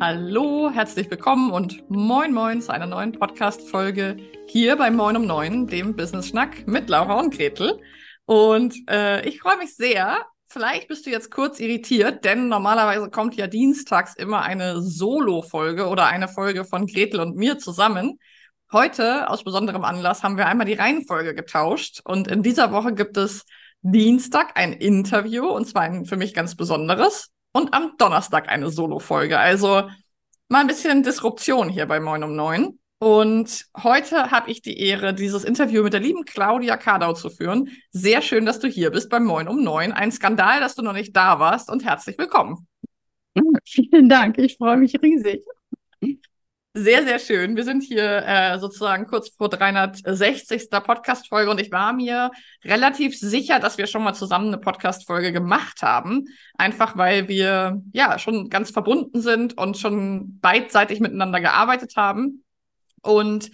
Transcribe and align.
Hallo, 0.00 0.70
herzlich 0.72 1.10
willkommen 1.10 1.50
und 1.50 1.90
moin 1.90 2.32
moin 2.32 2.62
zu 2.62 2.72
einer 2.72 2.86
neuen 2.86 3.10
Podcast-Folge 3.10 4.16
hier 4.46 4.76
bei 4.76 4.92
Moin 4.92 5.16
um 5.16 5.26
Neun, 5.26 5.66
dem 5.66 5.96
Business-Schnack 5.96 6.68
mit 6.68 6.88
Laura 6.88 7.18
und 7.18 7.34
Gretel. 7.34 7.80
Und 8.24 8.76
äh, 8.88 9.26
ich 9.28 9.40
freue 9.40 9.56
mich 9.58 9.74
sehr. 9.74 10.24
Vielleicht 10.46 10.86
bist 10.86 11.04
du 11.04 11.10
jetzt 11.10 11.32
kurz 11.32 11.58
irritiert, 11.58 12.24
denn 12.24 12.48
normalerweise 12.48 13.10
kommt 13.10 13.34
ja 13.34 13.48
dienstags 13.48 14.14
immer 14.14 14.42
eine 14.42 14.80
Solo-Folge 14.80 15.88
oder 15.88 16.06
eine 16.06 16.28
Folge 16.28 16.64
von 16.64 16.86
Gretel 16.86 17.18
und 17.18 17.34
mir 17.34 17.58
zusammen. 17.58 18.20
Heute, 18.70 19.28
aus 19.28 19.42
besonderem 19.42 19.82
Anlass, 19.82 20.22
haben 20.22 20.36
wir 20.36 20.46
einmal 20.46 20.66
die 20.66 20.74
Reihenfolge 20.74 21.34
getauscht 21.34 22.02
und 22.04 22.28
in 22.28 22.44
dieser 22.44 22.70
Woche 22.70 22.94
gibt 22.94 23.16
es 23.16 23.44
Dienstag 23.82 24.52
ein 24.54 24.74
Interview 24.74 25.48
und 25.48 25.66
zwar 25.66 25.82
ein 25.82 26.04
für 26.04 26.16
mich 26.16 26.34
ganz 26.34 26.54
besonderes 26.54 27.32
und 27.52 27.74
am 27.74 27.92
Donnerstag 27.98 28.48
eine 28.48 28.70
Solo-Folge. 28.70 29.38
Also 29.38 29.88
mal 30.48 30.60
ein 30.60 30.66
bisschen 30.66 31.02
Disruption 31.02 31.68
hier 31.68 31.86
bei 31.86 32.00
Moin 32.00 32.22
um 32.22 32.36
Neun. 32.36 32.78
Und 33.00 33.66
heute 33.76 34.32
habe 34.32 34.50
ich 34.50 34.60
die 34.60 34.78
Ehre, 34.80 35.14
dieses 35.14 35.44
Interview 35.44 35.84
mit 35.84 35.92
der 35.92 36.00
lieben 36.00 36.24
Claudia 36.24 36.76
Kardau 36.76 37.12
zu 37.12 37.30
führen. 37.30 37.70
Sehr 37.92 38.22
schön, 38.22 38.44
dass 38.44 38.58
du 38.58 38.66
hier 38.66 38.90
bist 38.90 39.08
bei 39.08 39.20
Moin 39.20 39.46
um 39.46 39.62
Neun. 39.62 39.92
Ein 39.92 40.10
Skandal, 40.10 40.60
dass 40.60 40.74
du 40.74 40.82
noch 40.82 40.92
nicht 40.92 41.14
da 41.14 41.38
warst 41.38 41.70
und 41.70 41.84
herzlich 41.84 42.18
willkommen. 42.18 42.66
Vielen 43.64 44.08
Dank, 44.08 44.38
ich 44.38 44.56
freue 44.56 44.76
mich 44.76 44.94
riesig. 45.00 45.44
Sehr, 46.80 47.02
sehr 47.02 47.18
schön. 47.18 47.56
Wir 47.56 47.64
sind 47.64 47.82
hier 47.82 48.22
äh, 48.24 48.56
sozusagen 48.60 49.08
kurz 49.08 49.30
vor 49.30 49.48
360. 49.48 50.70
Podcast-Folge 50.70 51.50
und 51.50 51.60
ich 51.60 51.72
war 51.72 51.92
mir 51.92 52.30
relativ 52.64 53.18
sicher, 53.18 53.58
dass 53.58 53.78
wir 53.78 53.88
schon 53.88 54.04
mal 54.04 54.14
zusammen 54.14 54.46
eine 54.46 54.58
Podcast-Folge 54.58 55.32
gemacht 55.32 55.82
haben. 55.82 56.26
Einfach 56.56 56.96
weil 56.96 57.26
wir 57.26 57.82
ja 57.92 58.20
schon 58.20 58.48
ganz 58.48 58.70
verbunden 58.70 59.20
sind 59.20 59.58
und 59.58 59.76
schon 59.76 60.38
beidseitig 60.38 61.00
miteinander 61.00 61.40
gearbeitet 61.40 61.94
haben. 61.96 62.44
Und 63.02 63.50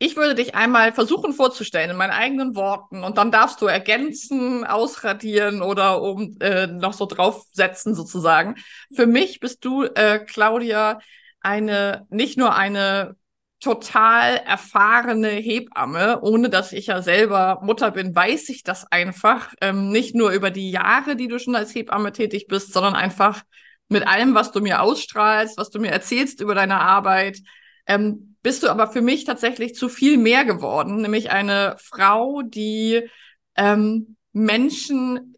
ich 0.00 0.16
würde 0.16 0.34
dich 0.34 0.56
einmal 0.56 0.92
versuchen 0.92 1.32
vorzustellen 1.32 1.90
in 1.90 1.96
meinen 1.96 2.10
eigenen 2.10 2.56
Worten 2.56 3.04
und 3.04 3.18
dann 3.18 3.30
darfst 3.30 3.62
du 3.62 3.66
ergänzen, 3.66 4.64
ausradieren 4.64 5.62
oder 5.62 6.02
oben 6.02 6.40
äh, 6.40 6.66
noch 6.66 6.92
so 6.92 7.06
draufsetzen 7.06 7.94
sozusagen. 7.94 8.56
Für 8.92 9.06
mich 9.06 9.38
bist 9.38 9.64
du, 9.64 9.84
äh, 9.84 10.18
Claudia, 10.18 10.98
eine, 11.44 12.06
nicht 12.10 12.38
nur 12.38 12.54
eine 12.54 13.16
total 13.60 14.36
erfahrene 14.36 15.28
Hebamme, 15.28 16.20
ohne 16.20 16.50
dass 16.50 16.72
ich 16.72 16.88
ja 16.88 17.00
selber 17.00 17.60
Mutter 17.62 17.90
bin, 17.90 18.14
weiß 18.14 18.50
ich 18.50 18.62
das 18.62 18.90
einfach. 18.92 19.54
Ähm, 19.60 19.90
nicht 19.90 20.14
nur 20.14 20.32
über 20.32 20.50
die 20.50 20.70
Jahre, 20.70 21.16
die 21.16 21.28
du 21.28 21.38
schon 21.38 21.56
als 21.56 21.74
Hebamme 21.74 22.12
tätig 22.12 22.46
bist, 22.46 22.72
sondern 22.72 22.94
einfach 22.94 23.42
mit 23.88 24.06
allem, 24.06 24.34
was 24.34 24.52
du 24.52 24.60
mir 24.60 24.82
ausstrahlst, 24.82 25.56
was 25.56 25.70
du 25.70 25.78
mir 25.80 25.90
erzählst 25.90 26.40
über 26.40 26.54
deine 26.54 26.80
Arbeit. 26.80 27.38
Ähm, 27.86 28.36
bist 28.42 28.62
du 28.62 28.68
aber 28.68 28.88
für 28.88 29.00
mich 29.00 29.24
tatsächlich 29.24 29.74
zu 29.74 29.88
viel 29.88 30.18
mehr 30.18 30.44
geworden, 30.44 31.00
nämlich 31.00 31.30
eine 31.30 31.76
Frau, 31.78 32.42
die 32.42 33.08
ähm, 33.56 34.16
Menschen 34.32 35.36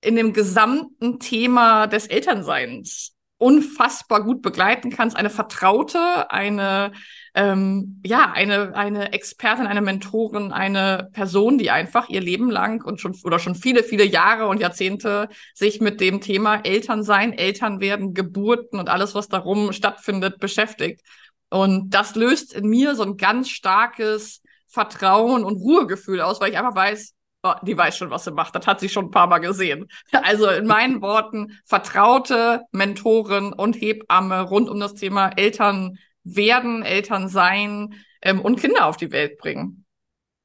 in 0.00 0.16
dem 0.16 0.32
gesamten 0.32 1.18
Thema 1.18 1.86
des 1.86 2.06
Elternseins 2.06 3.15
unfassbar 3.38 4.22
gut 4.22 4.40
begleiten 4.40 4.90
kannst, 4.90 5.16
eine 5.16 5.28
Vertraute, 5.28 6.30
eine 6.30 6.92
ähm, 7.34 8.00
ja 8.04 8.32
eine 8.32 8.74
eine 8.74 9.12
Expertin, 9.12 9.66
eine 9.66 9.82
Mentorin, 9.82 10.52
eine 10.52 11.10
Person, 11.12 11.58
die 11.58 11.70
einfach 11.70 12.08
ihr 12.08 12.22
Leben 12.22 12.50
lang 12.50 12.82
und 12.82 13.00
schon 13.00 13.14
oder 13.24 13.38
schon 13.38 13.54
viele 13.54 13.82
viele 13.82 14.04
Jahre 14.04 14.46
und 14.46 14.60
Jahrzehnte 14.60 15.28
sich 15.54 15.80
mit 15.80 16.00
dem 16.00 16.20
Thema 16.22 16.60
Elternsein, 16.64 17.34
Elternwerden, 17.34 18.14
Geburten 18.14 18.78
und 18.78 18.88
alles 18.88 19.14
was 19.14 19.28
darum 19.28 19.72
stattfindet 19.72 20.38
beschäftigt. 20.38 21.02
Und 21.50 21.90
das 21.90 22.14
löst 22.14 22.54
in 22.54 22.68
mir 22.68 22.94
so 22.94 23.02
ein 23.02 23.16
ganz 23.18 23.50
starkes 23.50 24.42
Vertrauen 24.66 25.44
und 25.44 25.56
Ruhegefühl 25.56 26.20
aus, 26.20 26.40
weil 26.40 26.50
ich 26.50 26.58
einfach 26.58 26.74
weiß, 26.74 27.15
die 27.62 27.76
weiß 27.76 27.96
schon, 27.96 28.10
was 28.10 28.24
sie 28.24 28.32
macht. 28.32 28.54
Das 28.54 28.66
hat 28.66 28.80
sie 28.80 28.88
schon 28.88 29.06
ein 29.06 29.10
paar 29.10 29.26
Mal 29.26 29.38
gesehen. 29.38 29.88
Also 30.12 30.48
in 30.48 30.66
meinen 30.66 31.00
Worten, 31.02 31.58
vertraute 31.64 32.62
Mentorin 32.72 33.52
und 33.52 33.74
Hebamme 33.74 34.42
rund 34.42 34.68
um 34.68 34.80
das 34.80 34.94
Thema 34.94 35.28
Eltern 35.36 35.98
werden, 36.24 36.82
Eltern 36.82 37.28
sein 37.28 37.94
ähm, 38.22 38.40
und 38.40 38.60
Kinder 38.60 38.86
auf 38.86 38.96
die 38.96 39.12
Welt 39.12 39.38
bringen. 39.38 39.84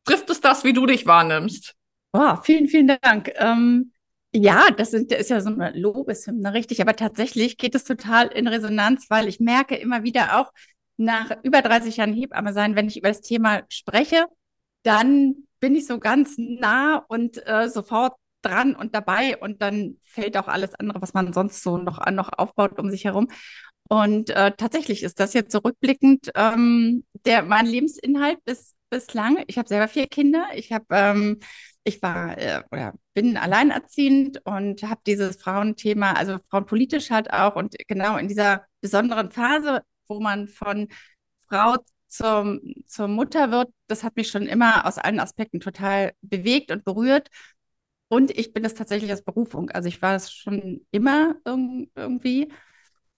Trifft 0.06 0.30
es 0.30 0.42
das, 0.42 0.64
wie 0.64 0.74
du 0.74 0.86
dich 0.86 1.06
wahrnimmst? 1.06 1.76
Oh, 2.14 2.36
vielen, 2.44 2.68
vielen 2.68 2.98
Dank. 3.02 3.32
Ähm, 3.36 3.92
ja, 4.34 4.70
das 4.72 4.94
ist, 4.94 5.12
das 5.12 5.22
ist 5.22 5.30
ja 5.30 5.42
so 5.42 5.50
eine 5.50 5.72
Lobeshymne, 5.72 6.54
richtig. 6.54 6.82
Aber 6.82 6.96
tatsächlich 6.96 7.58
geht 7.58 7.76
es 7.76 7.84
total 7.84 8.28
in 8.28 8.48
Resonanz, 8.48 9.10
weil 9.10 9.28
ich 9.28 9.40
merke 9.40 9.76
immer 9.76 10.04
wieder 10.04 10.40
auch 10.40 10.52
nach 10.98 11.32
über 11.44 11.62
30 11.62 11.98
Jahren 11.98 12.14
Hebamme 12.14 12.54
sein, 12.54 12.76
wenn 12.76 12.88
ich 12.88 12.98
über 12.98 13.10
das 13.10 13.22
Thema 13.22 13.64
spreche, 13.70 14.26
dann 14.84 15.48
bin 15.62 15.76
ich 15.76 15.88
so 15.88 16.00
ganz 16.00 16.36
nah 16.38 16.98
und 17.08 17.46
äh, 17.48 17.70
sofort 17.70 18.16
dran 18.42 18.76
und 18.76 18.96
dabei 18.96 19.38
und 19.38 19.62
dann 19.62 19.98
fällt 20.04 20.36
auch 20.36 20.48
alles 20.50 20.76
andere, 20.76 21.02
was 21.02 21.14
man 21.14 21.32
sonst 21.32 21.64
so 21.64 21.78
noch, 21.78 22.06
noch 22.12 22.32
aufbaut 22.38 22.80
um 22.80 22.90
sich 22.90 23.06
herum. 23.06 23.30
Und 23.88 24.30
äh, 24.32 24.52
tatsächlich 24.58 25.04
ist 25.04 25.20
das 25.20 25.34
jetzt 25.34 25.52
zurückblickend 25.52 26.32
ähm, 26.36 27.06
der 27.26 27.44
mein 27.44 27.66
Lebensinhalt 27.66 28.44
bis 28.46 28.74
bislang. 28.90 29.44
Ich 29.48 29.58
habe 29.58 29.68
selber 29.68 29.88
vier 29.88 30.08
Kinder. 30.08 30.48
Ich 30.56 30.72
habe 30.72 30.86
ähm, 30.92 31.40
ich 31.84 32.02
war 32.02 32.38
äh, 32.38 32.64
oder 32.72 32.94
bin 33.14 33.38
alleinerziehend 33.38 34.46
und 34.46 34.84
habe 34.84 35.02
dieses 35.06 35.38
Frauenthema, 35.38 36.14
also 36.14 36.38
frauenpolitisch 36.50 37.10
halt 37.12 37.34
auch 37.34 37.56
und 37.56 37.76
genau 37.88 38.18
in 38.18 38.28
dieser 38.28 38.66
besonderen 38.82 39.32
Phase, 39.32 39.82
wo 40.08 40.20
man 40.20 40.48
von 40.48 40.88
Frau 41.48 41.78
zum, 42.12 42.62
zur 42.86 43.08
Mutter 43.08 43.52
wird, 43.52 43.70
das 43.88 44.04
hat 44.04 44.16
mich 44.16 44.30
schon 44.30 44.46
immer 44.46 44.86
aus 44.86 44.98
allen 44.98 45.20
Aspekten 45.20 45.60
total 45.60 46.14
bewegt 46.22 46.72
und 46.72 46.84
berührt. 46.84 47.30
Und 48.10 48.32
ich 48.32 48.54
bin 48.54 48.64
das 48.64 48.74
tatsächlich 48.74 49.10
als 49.10 49.24
Berufung. 49.24 49.70
Also 49.72 49.88
ich 49.88 50.02
war 50.02 50.16
es 50.16 50.32
schon 50.32 50.86
immer 50.92 51.36
irg 51.46 51.88
irgendwie. 51.96 52.52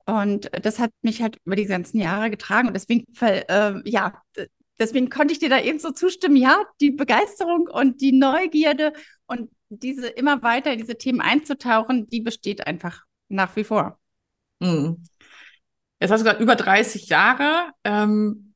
Und 0.06 0.52
das 0.64 0.80
hat 0.80 0.92
mich 1.02 1.22
halt 1.22 1.38
über 1.46 1.56
die 1.56 1.66
ganzen 1.66 2.00
Jahre 2.00 2.30
getragen. 2.30 2.68
Und 2.68 2.76
deswegen, 2.76 3.06
äh, 3.22 3.82
ja, 3.90 4.22
deswegen 4.78 5.10
konnte 5.10 5.34
ich 5.34 5.40
dir 5.40 5.50
da 5.50 5.60
eben 5.60 5.80
so 5.80 5.92
zustimmen. 5.92 6.36
Ja, 6.36 6.64
die 6.80 6.92
Begeisterung 6.92 7.68
und 7.68 8.02
die 8.02 8.12
Neugierde 8.12 8.94
und 9.26 9.50
diese 9.70 10.08
immer 10.08 10.44
weiter 10.44 10.72
in 10.72 10.78
diese 10.78 10.98
Themen 10.98 11.22
einzutauchen, 11.22 12.08
die 12.10 12.22
besteht 12.22 12.68
einfach 12.68 13.04
nach 13.30 13.56
wie 13.56 13.64
vor. 13.64 14.00
Hm. 14.62 15.04
Jetzt 16.00 16.12
hast 16.12 16.20
du 16.20 16.26
gerade 16.26 16.44
über 16.44 16.56
30 16.56 17.10
Jahre. 17.10 17.72
Ähm, 17.84 18.53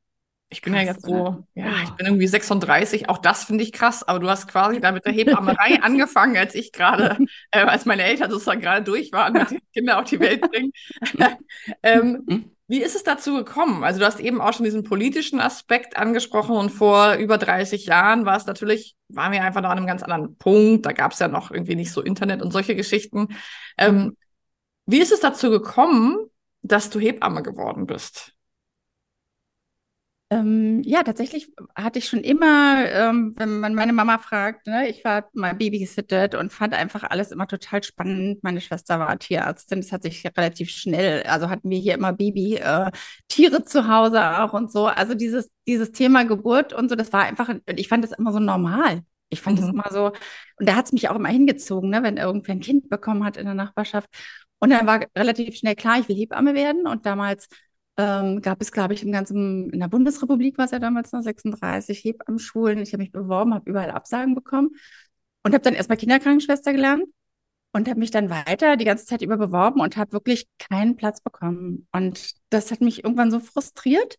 ich 0.50 0.62
bin 0.62 0.72
krass, 0.72 0.84
ja 0.84 0.92
jetzt 0.92 1.04
so, 1.04 1.44
ja, 1.54 1.66
ich 1.84 1.90
bin 1.90 2.06
irgendwie 2.06 2.26
36, 2.26 3.08
auch 3.08 3.18
das 3.18 3.44
finde 3.44 3.64
ich 3.64 3.72
krass, 3.72 4.02
aber 4.02 4.18
du 4.18 4.30
hast 4.30 4.48
quasi 4.48 4.80
da 4.80 4.92
mit 4.92 5.04
der 5.04 5.12
Hebammerei 5.12 5.78
angefangen, 5.82 6.36
als 6.38 6.54
ich 6.54 6.72
gerade, 6.72 7.18
äh, 7.50 7.60
als 7.60 7.84
meine 7.84 8.04
Eltern 8.04 8.30
sozusagen 8.30 8.62
gerade 8.62 8.82
durch 8.82 9.12
waren, 9.12 9.34
mit 9.34 9.50
den 9.50 9.60
Kindern 9.74 9.98
auf 9.98 10.08
die 10.08 10.20
Welt 10.20 10.40
bringen. 10.40 10.72
ähm, 11.82 12.22
mhm. 12.26 12.50
wie 12.66 12.80
ist 12.80 12.96
es 12.96 13.02
dazu 13.02 13.34
gekommen? 13.34 13.84
Also 13.84 14.00
du 14.00 14.06
hast 14.06 14.20
eben 14.20 14.40
auch 14.40 14.54
schon 14.54 14.64
diesen 14.64 14.84
politischen 14.84 15.38
Aspekt 15.38 15.98
angesprochen 15.98 16.56
und 16.56 16.70
vor 16.70 17.14
über 17.14 17.36
30 17.36 17.84
Jahren 17.84 18.24
war 18.24 18.38
es 18.38 18.46
natürlich, 18.46 18.96
waren 19.08 19.32
wir 19.32 19.44
einfach 19.44 19.60
noch 19.60 19.70
an 19.70 19.76
einem 19.76 19.86
ganz 19.86 20.02
anderen 20.02 20.38
Punkt, 20.38 20.86
da 20.86 20.92
gab 20.92 21.12
es 21.12 21.18
ja 21.18 21.28
noch 21.28 21.50
irgendwie 21.50 21.76
nicht 21.76 21.92
so 21.92 22.00
Internet 22.00 22.40
und 22.40 22.52
solche 22.52 22.74
Geschichten. 22.74 23.28
Ähm, 23.76 24.16
wie 24.86 25.00
ist 25.00 25.12
es 25.12 25.20
dazu 25.20 25.50
gekommen, 25.50 26.16
dass 26.62 26.88
du 26.88 26.98
Hebamme 26.98 27.42
geworden 27.42 27.86
bist? 27.86 28.32
Ähm, 30.30 30.82
ja, 30.84 31.02
tatsächlich 31.04 31.50
hatte 31.74 32.00
ich 32.00 32.06
schon 32.06 32.20
immer, 32.20 32.84
ähm, 32.86 33.34
wenn 33.38 33.60
man 33.60 33.74
meine 33.74 33.94
Mama 33.94 34.18
fragt, 34.18 34.66
ne, 34.66 34.86
ich 34.86 35.02
war 35.02 35.30
mal 35.32 35.54
babysittet 35.54 36.34
und 36.34 36.52
fand 36.52 36.74
einfach 36.74 37.02
alles 37.04 37.32
immer 37.32 37.46
total 37.46 37.82
spannend. 37.82 38.44
Meine 38.44 38.60
Schwester 38.60 38.98
war 38.98 39.18
Tierärztin, 39.18 39.80
das 39.80 39.90
hat 39.90 40.02
sich 40.02 40.22
relativ 40.36 40.68
schnell, 40.68 41.22
also 41.22 41.48
hatten 41.48 41.70
wir 41.70 41.78
hier 41.78 41.94
immer 41.94 42.12
Baby-Tiere 42.12 43.56
äh, 43.56 43.64
zu 43.64 43.88
Hause 43.88 44.38
auch 44.42 44.52
und 44.52 44.70
so. 44.70 44.86
Also 44.86 45.14
dieses, 45.14 45.50
dieses 45.66 45.92
Thema 45.92 46.24
Geburt 46.24 46.74
und 46.74 46.90
so, 46.90 46.94
das 46.94 47.10
war 47.14 47.22
einfach, 47.22 47.48
und 47.48 47.62
ich 47.80 47.88
fand 47.88 48.04
das 48.04 48.12
immer 48.12 48.32
so 48.32 48.38
normal. 48.38 49.02
Ich 49.30 49.40
fand 49.40 49.56
mhm. 49.56 49.62
das 49.62 49.70
immer 49.70 49.88
so, 49.90 50.12
und 50.58 50.68
da 50.68 50.74
hat 50.76 50.86
es 50.86 50.92
mich 50.92 51.08
auch 51.08 51.16
immer 51.16 51.30
hingezogen, 51.30 51.88
ne, 51.88 52.02
wenn 52.02 52.18
irgendwer 52.18 52.52
ein 52.52 52.60
Kind 52.60 52.90
bekommen 52.90 53.24
hat 53.24 53.38
in 53.38 53.46
der 53.46 53.54
Nachbarschaft. 53.54 54.10
Und 54.60 54.70
dann 54.70 54.86
war 54.86 55.00
relativ 55.16 55.56
schnell 55.56 55.76
klar, 55.76 56.00
ich 56.00 56.08
will 56.08 56.16
Hebamme 56.16 56.54
werden. 56.54 56.86
Und 56.86 57.06
damals 57.06 57.48
ähm, 57.98 58.40
gab 58.40 58.62
es, 58.62 58.72
glaube 58.72 58.94
ich, 58.94 59.02
im 59.02 59.12
ganzen, 59.12 59.70
in 59.70 59.80
der 59.80 59.88
Bundesrepublik 59.88 60.56
war 60.56 60.66
es 60.66 60.70
ja 60.70 60.78
damals 60.78 61.12
noch 61.12 61.20
36 61.20 62.04
Hebammenschulen. 62.04 62.78
Ich 62.78 62.92
habe 62.92 63.02
mich 63.02 63.12
beworben, 63.12 63.52
habe 63.52 63.68
überall 63.68 63.90
Absagen 63.90 64.34
bekommen 64.36 64.70
und 65.42 65.52
habe 65.52 65.62
dann 65.62 65.74
erstmal 65.74 65.98
Kinderkrankenschwester 65.98 66.72
gelernt 66.72 67.04
und 67.72 67.88
habe 67.88 67.98
mich 67.98 68.12
dann 68.12 68.30
weiter 68.30 68.76
die 68.76 68.84
ganze 68.84 69.04
Zeit 69.04 69.20
über 69.20 69.36
beworben 69.36 69.80
und 69.80 69.96
habe 69.96 70.12
wirklich 70.12 70.48
keinen 70.58 70.96
Platz 70.96 71.20
bekommen. 71.20 71.88
Und 71.92 72.34
das 72.50 72.70
hat 72.70 72.80
mich 72.80 73.02
irgendwann 73.02 73.32
so 73.32 73.40
frustriert. 73.40 74.16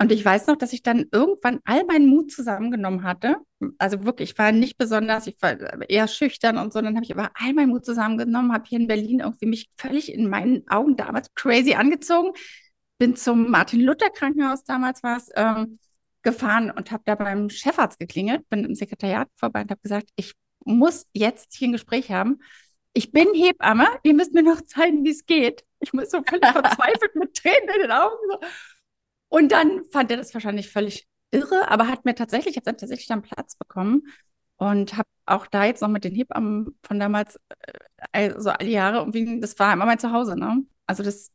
Und 0.00 0.12
ich 0.12 0.24
weiß 0.24 0.46
noch, 0.46 0.56
dass 0.56 0.72
ich 0.72 0.82
dann 0.82 1.06
irgendwann 1.10 1.58
all 1.64 1.84
meinen 1.84 2.06
Mut 2.08 2.30
zusammengenommen 2.30 3.02
hatte. 3.02 3.36
Also 3.78 4.04
wirklich, 4.04 4.32
ich 4.32 4.38
war 4.38 4.52
nicht 4.52 4.78
besonders, 4.78 5.26
ich 5.26 5.36
war 5.40 5.56
eher 5.88 6.06
schüchtern 6.06 6.56
und 6.56 6.72
so. 6.72 6.80
Dann 6.80 6.94
habe 6.94 7.04
ich 7.04 7.12
aber 7.12 7.30
all 7.34 7.52
meinen 7.54 7.70
Mut 7.70 7.84
zusammengenommen, 7.84 8.52
habe 8.52 8.64
hier 8.68 8.78
in 8.78 8.86
Berlin 8.86 9.20
irgendwie 9.20 9.46
mich 9.46 9.70
völlig 9.76 10.12
in 10.12 10.28
meinen 10.28 10.68
Augen 10.68 10.96
damals 10.96 11.34
crazy 11.34 11.74
angezogen, 11.74 12.32
bin 12.98 13.16
zum 13.16 13.50
Martin 13.50 13.80
Luther 13.80 14.10
Krankenhaus, 14.10 14.64
damals 14.64 15.02
war 15.02 15.16
es, 15.16 15.30
ähm, 15.34 15.78
gefahren 16.22 16.70
und 16.70 16.90
habe 16.90 17.02
da 17.06 17.14
beim 17.14 17.48
Chefarzt 17.48 17.98
geklingelt, 17.98 18.48
bin 18.48 18.64
im 18.64 18.74
Sekretariat 18.74 19.28
vorbei 19.36 19.62
und 19.62 19.70
habe 19.70 19.80
gesagt, 19.80 20.10
ich 20.16 20.34
muss 20.64 21.06
jetzt 21.12 21.54
hier 21.54 21.68
ein 21.68 21.72
Gespräch 21.72 22.10
haben. 22.10 22.40
Ich 22.92 23.12
bin 23.12 23.28
Hebamme, 23.34 23.86
ihr 24.02 24.14
müsst 24.14 24.34
mir 24.34 24.42
noch 24.42 24.60
zeigen, 24.62 25.04
wie 25.04 25.10
es 25.10 25.26
geht. 25.26 25.64
Ich 25.80 25.92
muss 25.92 26.10
so 26.10 26.22
völlig 26.22 26.46
verzweifelt 26.52 27.14
mit 27.14 27.34
Tränen 27.34 27.68
in 27.74 27.82
den 27.82 27.92
Augen. 27.92 28.16
Und 29.28 29.52
dann 29.52 29.84
fand 29.92 30.10
er 30.10 30.16
das 30.16 30.34
wahrscheinlich 30.34 30.70
völlig 30.70 31.06
irre, 31.30 31.70
aber 31.70 31.86
hat 31.86 32.04
mir 32.04 32.14
tatsächlich, 32.14 32.52
ich 32.52 32.56
habe 32.56 32.64
dann 32.64 32.78
tatsächlich 32.78 33.06
dann 33.06 33.22
Platz 33.22 33.56
bekommen 33.56 34.02
und 34.56 34.96
habe 34.96 35.08
auch 35.26 35.46
da 35.46 35.64
jetzt 35.64 35.82
noch 35.82 35.88
mit 35.88 36.04
den 36.04 36.14
Hebammen 36.14 36.78
von 36.82 36.98
damals, 36.98 37.38
äh, 38.12 38.32
also 38.34 38.50
alle 38.50 38.68
Jahre, 38.68 39.10
das 39.40 39.58
war 39.58 39.72
immer 39.72 39.86
mein 39.86 39.98
Zuhause, 39.98 40.36
ne? 40.36 40.64
Also 40.86 41.02
das, 41.02 41.30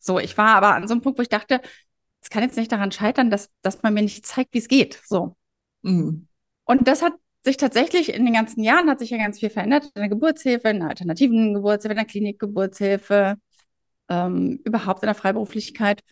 so, 0.00 0.18
ich 0.18 0.36
war 0.38 0.56
aber 0.56 0.74
an 0.74 0.88
so 0.88 0.94
einem 0.94 1.02
Punkt, 1.02 1.18
wo 1.18 1.22
ich 1.22 1.28
dachte, 1.28 1.60
es 2.22 2.30
kann 2.30 2.42
jetzt 2.42 2.56
nicht 2.56 2.72
daran 2.72 2.92
scheitern, 2.92 3.30
dass, 3.30 3.50
dass 3.62 3.82
man 3.82 3.94
mir 3.94 4.02
nicht 4.02 4.26
zeigt, 4.26 4.54
wie 4.54 4.58
es 4.58 4.68
geht, 4.68 5.00
so. 5.06 5.36
Mhm. 5.82 6.28
Und 6.64 6.88
das 6.88 7.02
hat 7.02 7.14
sich 7.44 7.56
tatsächlich 7.56 8.12
in 8.12 8.24
den 8.24 8.34
ganzen 8.34 8.62
Jahren 8.62 8.90
hat 8.90 8.98
sich 8.98 9.10
ja 9.10 9.18
ganz 9.18 9.38
viel 9.40 9.50
verändert 9.50 9.86
in 9.94 10.02
der 10.02 10.08
Geburtshilfe, 10.08 10.68
in 10.68 10.80
der 10.80 10.90
alternativen 10.90 11.54
Geburtshilfe, 11.54 11.92
in 11.92 11.96
der 11.96 12.06
Klinikgeburtshilfe, 12.06 13.36
ähm, 14.08 14.60
überhaupt 14.64 15.02
in 15.02 15.06
der 15.06 15.14
Freiberuflichkeit. 15.14 16.02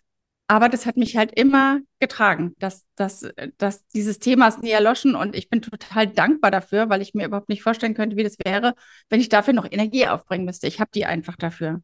Aber 0.47 0.67
das 0.67 0.87
hat 0.87 0.97
mich 0.97 1.15
halt 1.15 1.37
immer 1.39 1.79
getragen, 1.99 2.55
dass, 2.57 2.83
dass, 2.95 3.23
dass 3.59 3.85
dieses 3.89 4.17
Thema 4.17 4.47
ist 4.47 4.63
nie 4.63 4.71
erloschen 4.71 5.15
und 5.15 5.35
ich 5.35 5.47
bin 5.49 5.61
total 5.61 6.07
dankbar 6.07 6.49
dafür, 6.49 6.89
weil 6.89 7.03
ich 7.03 7.13
mir 7.13 7.25
überhaupt 7.27 7.49
nicht 7.49 7.61
vorstellen 7.61 7.93
könnte, 7.93 8.17
wie 8.17 8.23
das 8.23 8.37
wäre, 8.43 8.73
wenn 9.09 9.19
ich 9.19 9.29
dafür 9.29 9.53
noch 9.53 9.71
Energie 9.71 10.07
aufbringen 10.07 10.45
müsste. 10.45 10.65
Ich 10.65 10.79
habe 10.79 10.89
die 10.93 11.05
einfach 11.05 11.35
dafür. 11.35 11.83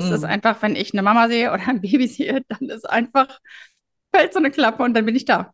Das 0.00 0.08
mhm. 0.08 0.14
ist 0.14 0.24
einfach, 0.24 0.62
wenn 0.62 0.76
ich 0.76 0.92
eine 0.92 1.02
Mama 1.02 1.28
sehe 1.28 1.52
oder 1.52 1.68
ein 1.68 1.80
Baby 1.80 2.06
sehe, 2.08 2.42
dann 2.48 2.68
ist 2.68 2.88
einfach, 2.88 3.40
fällt 4.14 4.32
so 4.32 4.38
eine 4.38 4.50
Klappe 4.50 4.82
und 4.82 4.94
dann 4.94 5.04
bin 5.04 5.16
ich 5.16 5.24
da. 5.24 5.52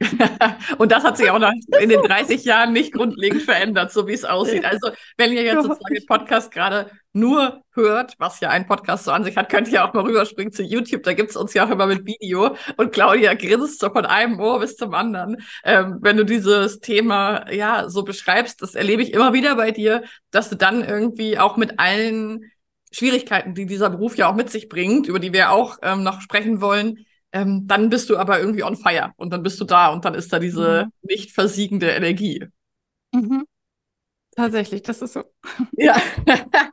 und 0.78 0.90
das 0.90 1.04
hat 1.04 1.16
sich 1.16 1.30
auch 1.30 1.38
noch 1.38 1.52
in 1.80 1.88
den 1.88 2.02
30 2.02 2.44
Jahren 2.44 2.72
nicht 2.72 2.92
grundlegend 2.92 3.42
verändert, 3.42 3.92
so 3.92 4.06
wie 4.06 4.12
es 4.12 4.24
aussieht. 4.24 4.64
Also, 4.74 4.90
wenn 5.18 5.32
ihr 5.32 5.42
jetzt 5.42 5.62
sozusagen 5.62 5.94
den 5.94 6.06
Podcast 6.06 6.50
gerade 6.50 6.90
nur 7.12 7.62
hört, 7.74 8.14
was 8.18 8.40
ja 8.40 8.50
ein 8.50 8.66
Podcast 8.66 9.04
so 9.04 9.12
an 9.12 9.22
sich 9.22 9.36
hat, 9.36 9.50
könnt 9.50 9.68
ihr 9.68 9.84
auch 9.84 9.92
mal 9.92 10.04
rüberspringen 10.04 10.52
zu 10.52 10.62
YouTube. 10.62 11.02
Da 11.02 11.12
gibt 11.12 11.30
es 11.30 11.36
uns 11.36 11.54
ja 11.54 11.66
auch 11.66 11.70
immer 11.70 11.86
mit 11.86 12.04
Video. 12.06 12.56
Und 12.76 12.92
Claudia 12.92 13.34
grinst 13.34 13.78
so 13.78 13.90
von 13.90 14.06
einem 14.06 14.40
Ohr 14.40 14.58
bis 14.58 14.76
zum 14.76 14.94
anderen. 14.94 15.36
Ähm, 15.64 15.98
wenn 16.00 16.16
du 16.16 16.24
dieses 16.24 16.80
Thema 16.80 17.52
ja 17.52 17.88
so 17.88 18.02
beschreibst, 18.02 18.62
das 18.62 18.74
erlebe 18.74 19.02
ich 19.02 19.12
immer 19.12 19.32
wieder 19.32 19.54
bei 19.54 19.70
dir, 19.70 20.02
dass 20.30 20.48
du 20.48 20.56
dann 20.56 20.82
irgendwie 20.82 21.38
auch 21.38 21.56
mit 21.56 21.78
allen 21.78 22.50
Schwierigkeiten, 22.94 23.54
die 23.54 23.66
dieser 23.66 23.90
Beruf 23.90 24.16
ja 24.16 24.30
auch 24.30 24.34
mit 24.34 24.50
sich 24.50 24.68
bringt, 24.68 25.08
über 25.08 25.18
die 25.18 25.32
wir 25.32 25.50
auch 25.50 25.78
ähm, 25.82 26.04
noch 26.04 26.20
sprechen 26.20 26.60
wollen, 26.60 27.04
ähm, 27.32 27.66
dann 27.66 27.90
bist 27.90 28.08
du 28.08 28.16
aber 28.16 28.38
irgendwie 28.38 28.62
on 28.62 28.76
fire 28.76 29.12
und 29.16 29.32
dann 29.32 29.42
bist 29.42 29.60
du 29.60 29.64
da 29.64 29.88
und 29.88 30.04
dann 30.04 30.14
ist 30.14 30.32
da 30.32 30.38
diese 30.38 30.84
mhm. 30.84 30.92
nicht 31.02 31.32
versiegende 31.32 31.90
Energie. 31.90 32.46
Mhm. 33.12 33.44
Tatsächlich, 34.36 34.82
das 34.82 35.02
ist 35.02 35.14
so. 35.14 35.24
Ja. 35.72 36.00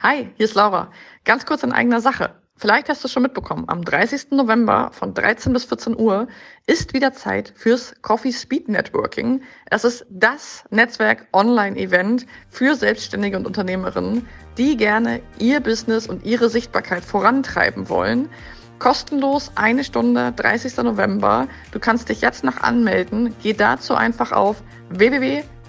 Hi, 0.00 0.30
hier 0.36 0.44
ist 0.44 0.54
Laura. 0.54 0.92
Ganz 1.24 1.44
kurz 1.44 1.64
in 1.64 1.72
eigener 1.72 2.00
Sache. 2.00 2.40
Vielleicht 2.60 2.88
hast 2.88 3.04
du 3.04 3.06
es 3.06 3.12
schon 3.12 3.22
mitbekommen, 3.22 3.66
am 3.68 3.84
30. 3.84 4.32
November 4.32 4.90
von 4.92 5.14
13 5.14 5.52
bis 5.52 5.64
14 5.66 5.96
Uhr 5.96 6.26
ist 6.66 6.92
wieder 6.92 7.12
Zeit 7.12 7.52
fürs 7.54 7.94
Coffee 8.02 8.32
Speed 8.32 8.68
Networking. 8.68 9.42
Es 9.70 9.84
ist 9.84 10.04
das 10.10 10.64
Netzwerk-Online-Event 10.70 12.26
für 12.50 12.74
Selbstständige 12.74 13.36
und 13.36 13.46
Unternehmerinnen, 13.46 14.26
die 14.56 14.76
gerne 14.76 15.20
ihr 15.38 15.60
Business 15.60 16.08
und 16.08 16.26
ihre 16.26 16.50
Sichtbarkeit 16.50 17.04
vorantreiben 17.04 17.88
wollen. 17.88 18.28
Kostenlos 18.80 19.52
eine 19.54 19.84
Stunde, 19.84 20.32
30. 20.32 20.78
November. 20.78 21.46
Du 21.70 21.78
kannst 21.78 22.08
dich 22.08 22.22
jetzt 22.22 22.42
noch 22.42 22.56
anmelden. 22.56 23.36
Geh 23.40 23.52
dazu 23.52 23.94
einfach 23.94 24.32
auf 24.32 24.64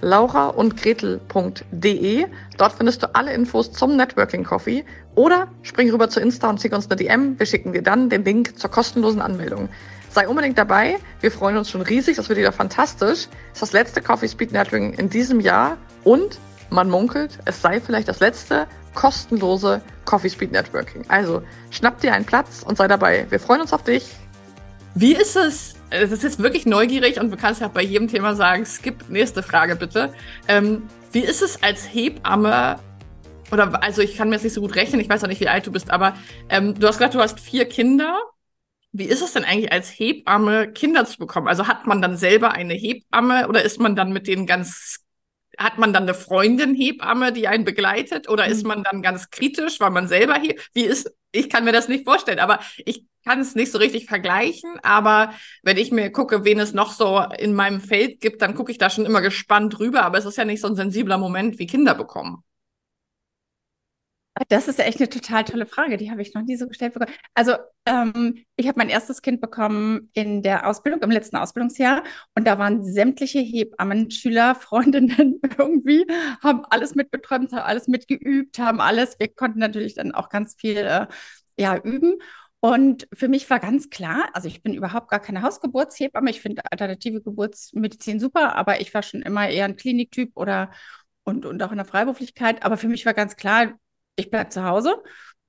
www.lauraundgretel.de. 0.02 2.26
Dort 2.58 2.74
findest 2.74 3.04
du 3.04 3.16
alle 3.16 3.32
Infos 3.34 3.72
zum 3.72 3.96
Networking 3.96 4.44
Coffee 4.44 4.84
oder 5.16 5.48
spring 5.64 5.90
rüber 5.92 6.10
zu 6.10 6.20
Insta 6.20 6.50
und 6.50 6.62
schick 6.62 6.74
uns 6.74 6.88
eine 6.88 6.96
DM. 6.96 7.40
Wir 7.40 7.46
schicken 7.46 7.74
dir 7.74 7.84
dann 7.84 8.10
den 8.10 8.26
Link 8.26 8.58
zur 8.58 8.72
kostenlosen 8.72 9.22
Anmeldung. 9.22 9.70
Sei 10.10 10.28
unbedingt 10.28 10.58
dabei. 10.58 10.98
Wir 11.22 11.32
freuen 11.32 11.56
uns 11.58 11.70
schon 11.70 11.82
riesig. 11.82 12.18
Das 12.18 12.28
wird 12.30 12.40
wieder 12.40 12.52
fantastisch. 12.52 13.28
Das 13.28 13.54
ist 13.54 13.62
das 13.62 13.74
letzte 13.74 14.02
Coffee 14.02 14.28
Speed 14.28 14.52
Networking 14.52 14.94
in 14.94 15.10
diesem 15.10 15.40
Jahr 15.40 15.78
und 16.04 16.40
man 16.72 16.90
munkelt, 16.90 17.40
es 17.46 17.62
sei 17.62 17.80
vielleicht 17.82 18.08
das 18.08 18.20
letzte 18.20 18.68
kostenlose 18.94 19.82
Coffee 20.06 20.30
Speed 20.30 20.52
Networking. 20.52 21.04
Also 21.08 21.42
schnapp 21.72 22.00
dir 22.00 22.14
einen 22.14 22.26
Platz 22.26 22.62
und 22.64 22.78
sei 22.78 22.88
dabei. 22.88 23.26
Wir 23.30 23.40
freuen 23.40 23.62
uns 23.62 23.74
auf 23.74 23.84
dich. 23.84 24.12
Wie 24.96 25.14
ist 25.14 25.36
es? 25.36 25.76
Das 25.90 26.12
ist 26.12 26.24
jetzt 26.24 26.40
wirklich 26.40 26.66
neugierig 26.66 27.20
und 27.20 27.32
du 27.32 27.38
kannst 27.38 27.62
ja 27.62 27.68
bei 27.68 27.82
jedem 27.82 28.08
Thema 28.08 28.36
sagen, 28.36 28.66
skip, 28.66 29.10
nächste 29.10 29.42
Frage 29.42 29.76
bitte. 29.76 30.14
Ähm, 30.48 30.84
wie 31.12 31.22
ist 31.22 31.42
es 31.42 31.64
als 31.64 31.84
Hebamme 31.92 32.80
oder 33.52 33.82
also 33.82 34.02
ich 34.02 34.16
kann 34.16 34.30
mir 34.30 34.36
jetzt 34.36 34.44
nicht 34.44 34.54
so 34.54 34.62
gut 34.62 34.76
rechnen, 34.76 35.02
ich 35.02 35.10
weiß 35.10 35.24
auch 35.24 35.28
nicht, 35.28 35.42
wie 35.42 35.48
alt 35.48 35.66
du 35.66 35.72
bist, 35.72 35.90
aber 35.90 36.16
ähm, 36.50 36.76
du 36.80 36.88
hast 36.88 36.98
gesagt, 36.98 37.16
du 37.16 37.20
hast 37.20 37.40
vier 37.40 37.66
Kinder. 37.66 38.16
Wie 38.92 39.06
ist 39.06 39.22
es 39.22 39.34
denn 39.34 39.44
eigentlich 39.44 39.72
als 39.72 39.90
Hebamme 39.90 40.72
Kinder 40.72 41.06
zu 41.06 41.18
bekommen? 41.18 41.48
Also 41.48 41.68
hat 41.68 41.86
man 41.86 42.02
dann 42.02 42.18
selber 42.18 42.52
eine 42.54 42.74
Hebamme 42.74 43.48
oder 43.48 43.64
ist 43.64 43.80
man 43.80 43.96
dann 43.96 44.12
mit 44.12 44.28
denen 44.28 44.48
ganz 44.48 45.06
hat 45.60 45.78
man 45.78 45.94
dann 45.94 46.04
eine 46.04 46.14
Freundin 46.14 46.74
Hebamme, 46.74 47.34
die 47.34 47.48
einen 47.48 47.66
begleitet 47.66 48.30
oder 48.30 48.46
mhm. 48.46 48.52
ist 48.52 48.66
man 48.66 48.84
dann 48.84 49.02
ganz 49.02 49.30
kritisch, 49.30 49.80
weil 49.80 49.92
man 49.92 50.08
selber 50.08 50.36
hier, 50.36 50.56
wie 50.74 50.84
ist, 50.84 51.14
ich 51.32 51.50
kann 51.50 51.66
mir 51.66 51.74
das 51.74 51.90
nicht 51.90 52.06
vorstellen, 52.06 52.40
aber 52.40 52.60
ich 52.78 53.06
kann 53.26 53.42
es 53.42 53.54
nicht 53.54 53.72
so 53.72 53.78
richtig 53.78 54.06
vergleichen, 54.06 54.80
aber 54.82 55.34
wenn 55.62 55.78
ich 55.78 55.92
mir 55.92 56.12
gucke, 56.12 56.46
wen 56.46 56.60
es 56.60 56.74
noch 56.74 56.94
so 56.94 57.22
in 57.38 57.54
meinem 57.54 57.82
Feld 57.82 58.22
gibt, 58.22 58.42
dann 58.42 58.56
gucke 58.56 58.72
ich 58.72 58.78
da 58.78 58.90
schon 58.90 59.06
immer 59.06 59.22
gespannt 59.22 59.80
rüber, 59.80 60.04
aber 60.04 60.18
es 60.18 60.26
ist 60.26 60.38
ja 60.38 60.46
nicht 60.46 60.62
so 60.62 60.68
ein 60.68 60.76
sensibler 60.76 61.18
Moment 61.18 61.60
wie 61.60 61.68
Kinder 61.68 61.94
bekommen. 61.94 62.44
Das 64.48 64.68
ist 64.68 64.80
echt 64.80 65.00
eine 65.00 65.10
total 65.10 65.44
tolle 65.44 65.66
Frage, 65.66 65.98
die 65.98 66.10
habe 66.10 66.22
ich 66.22 66.34
noch 66.34 66.44
nie 66.44 66.56
so 66.56 66.68
gestellt 66.68 66.94
bekommen. 66.94 67.14
Also 67.34 67.54
ähm, 67.86 68.44
ich 68.56 68.68
habe 68.68 68.78
mein 68.78 68.90
erstes 68.90 69.22
Kind 69.22 69.42
bekommen 69.42 70.10
in 70.14 70.42
der 70.42 70.68
Ausbildung, 70.68 71.02
im 71.02 71.12
letzten 71.12 71.36
Ausbildungsjahr 71.36 72.04
und 72.36 72.48
da 72.48 72.58
waren 72.58 72.84
sämtliche 72.84 73.40
Hebammen, 73.40 74.12
Schüler, 74.12 74.56
Freundinnen 74.60 75.40
irgendwie, 75.58 76.06
haben 76.42 76.64
alles 76.70 76.96
mitbeträumt, 76.96 77.52
haben 77.52 77.60
alles 77.60 77.88
mitgeübt, 77.88 78.60
haben 78.60 78.82
alles, 78.82 79.20
wir 79.20 79.28
konnten 79.28 79.60
natürlich 79.60 79.96
dann 79.96 80.14
auch 80.14 80.30
ganz 80.30 80.56
viel 80.56 80.78
äh, 80.78 81.08
ja, 81.58 81.78
üben 81.78 82.16
und 82.62 83.08
für 83.14 83.30
mich 83.30 83.50
war 83.50 83.60
ganz 83.60 83.90
klar, 83.90 84.30
also 84.34 84.48
ich 84.48 84.62
bin 84.64 84.74
überhaupt 84.74 85.10
gar 85.10 85.20
keine 85.20 85.42
Hausgeburtshebamme, 85.44 86.30
ich 86.30 86.42
finde 86.42 86.62
alternative 86.70 87.22
Geburtsmedizin 87.22 88.20
super, 88.20 88.56
aber 88.56 88.82
ich 88.82 88.94
war 88.94 89.02
schon 89.02 89.22
immer 89.22 89.48
eher 89.50 89.66
ein 89.66 89.78
Kliniktyp 89.78 90.32
oder 90.36 90.72
und, 91.24 91.46
und 91.46 91.62
auch 91.64 91.72
in 91.72 91.78
der 91.78 91.86
Freiberuflichkeit. 91.86 92.64
Aber 92.64 92.78
für 92.78 92.88
mich 92.88 93.06
war 93.06 93.14
ganz 93.14 93.36
klar, 93.36 93.74
ich 94.20 94.30
bleibe 94.30 94.50
zu 94.50 94.64
Hause. 94.64 95.02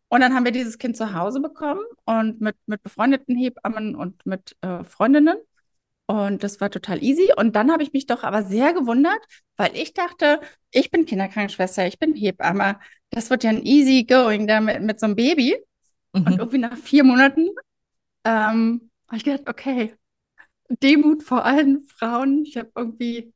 Und 0.09 0.21
dann 0.21 0.35
haben 0.35 0.45
wir 0.45 0.53
dieses 0.53 0.79
Kind 0.79 0.97
zu 0.97 1.15
Hause 1.15 1.41
bekommen 1.41 1.83
und 2.05 2.41
mit, 2.41 2.57
mit 2.67 2.83
befreundeten 2.83 3.37
Hebammen 3.37 3.95
und 3.95 4.27
mit 4.27 4.57
äh, 4.61 4.83
Freundinnen. 4.85 5.37
Und 6.07 6.43
das 6.43 6.61
war 6.61 6.71
total 6.71 7.03
easy. 7.05 7.33
Und 7.37 7.55
dann 7.55 7.71
habe 7.71 7.85
ich 7.85 7.93
mich 7.93 8.07
doch 8.07 8.25
aber 8.25 8.43
sehr 8.43 8.73
gewundert, 8.73 9.21
weil 9.57 9.71
ich 9.77 9.95
dachte, 9.95 10.41
ich 10.73 10.91
bin 10.91 11.07
Kinderkrankenschwester, 11.07 11.87
ich 11.87 12.01
bin 12.01 12.17
Hebamme. 12.17 12.81
Das 13.11 13.31
wird 13.31 13.45
ja 13.45 13.51
ein 13.51 13.65
easy 13.65 14.03
going 14.05 14.49
da 14.49 14.61
mit, 14.61 14.83
mit 14.83 14.99
so 14.99 15.07
einem 15.07 15.15
Baby. 15.15 15.57
Mhm. 16.13 16.27
Und 16.27 16.39
irgendwie 16.39 16.59
nach 16.59 16.77
vier 16.77 17.05
Monaten 17.05 17.49
ähm, 18.25 18.91
habe 19.07 19.17
ich 19.17 19.25
gedacht, 19.25 19.49
okay, 19.49 19.95
Demut 20.83 21.23
vor 21.23 21.45
allen 21.45 21.85
Frauen. 21.85 22.45
Ich 22.45 22.57
habe 22.57 22.71
irgendwie 22.75 23.33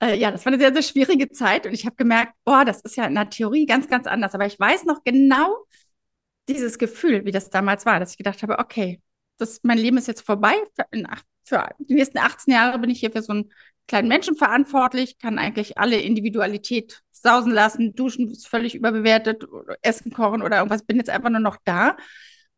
äh, 0.00 0.16
ja, 0.16 0.30
das 0.30 0.44
war 0.44 0.52
eine 0.52 0.60
sehr, 0.60 0.72
sehr 0.72 0.82
schwierige 0.82 1.30
Zeit 1.30 1.66
und 1.66 1.72
ich 1.72 1.86
habe 1.86 1.96
gemerkt, 1.96 2.34
boah, 2.44 2.64
das 2.64 2.80
ist 2.82 2.96
ja 2.96 3.06
in 3.06 3.14
der 3.14 3.30
Theorie 3.30 3.66
ganz, 3.66 3.88
ganz 3.88 4.06
anders. 4.06 4.34
Aber 4.34 4.46
ich 4.46 4.58
weiß 4.58 4.84
noch 4.84 5.02
genau 5.04 5.66
dieses 6.48 6.78
Gefühl, 6.78 7.24
wie 7.24 7.32
das 7.32 7.50
damals 7.50 7.84
war, 7.86 8.00
dass 8.00 8.12
ich 8.12 8.16
gedacht 8.16 8.42
habe, 8.42 8.58
okay, 8.58 9.00
das, 9.38 9.60
mein 9.62 9.78
Leben 9.78 9.98
ist 9.98 10.08
jetzt 10.08 10.22
vorbei. 10.22 10.54
Für, 10.74 10.84
für 11.44 11.68
die 11.78 11.94
nächsten 11.94 12.18
18 12.18 12.52
Jahre 12.52 12.78
bin 12.78 12.90
ich 12.90 13.00
hier 13.00 13.12
für 13.12 13.22
so 13.22 13.32
einen 13.32 13.52
kleinen 13.86 14.08
Menschen 14.08 14.36
verantwortlich, 14.36 15.18
kann 15.18 15.38
eigentlich 15.38 15.78
alle 15.78 15.98
Individualität 16.00 17.02
sausen 17.10 17.52
lassen, 17.52 17.94
duschen 17.94 18.30
ist 18.30 18.46
völlig 18.46 18.74
überbewertet, 18.74 19.44
Essen 19.82 20.12
kochen 20.12 20.42
oder 20.42 20.58
irgendwas, 20.58 20.84
bin 20.84 20.98
jetzt 20.98 21.10
einfach 21.10 21.30
nur 21.30 21.40
noch 21.40 21.56
da. 21.64 21.96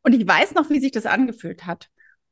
Und 0.03 0.15
ich 0.15 0.27
weiß 0.27 0.55
noch, 0.55 0.71
wie 0.71 0.81
sich 0.81 0.93
das 0.93 1.07
angefühlt 1.07 1.67
hat 1.67 1.89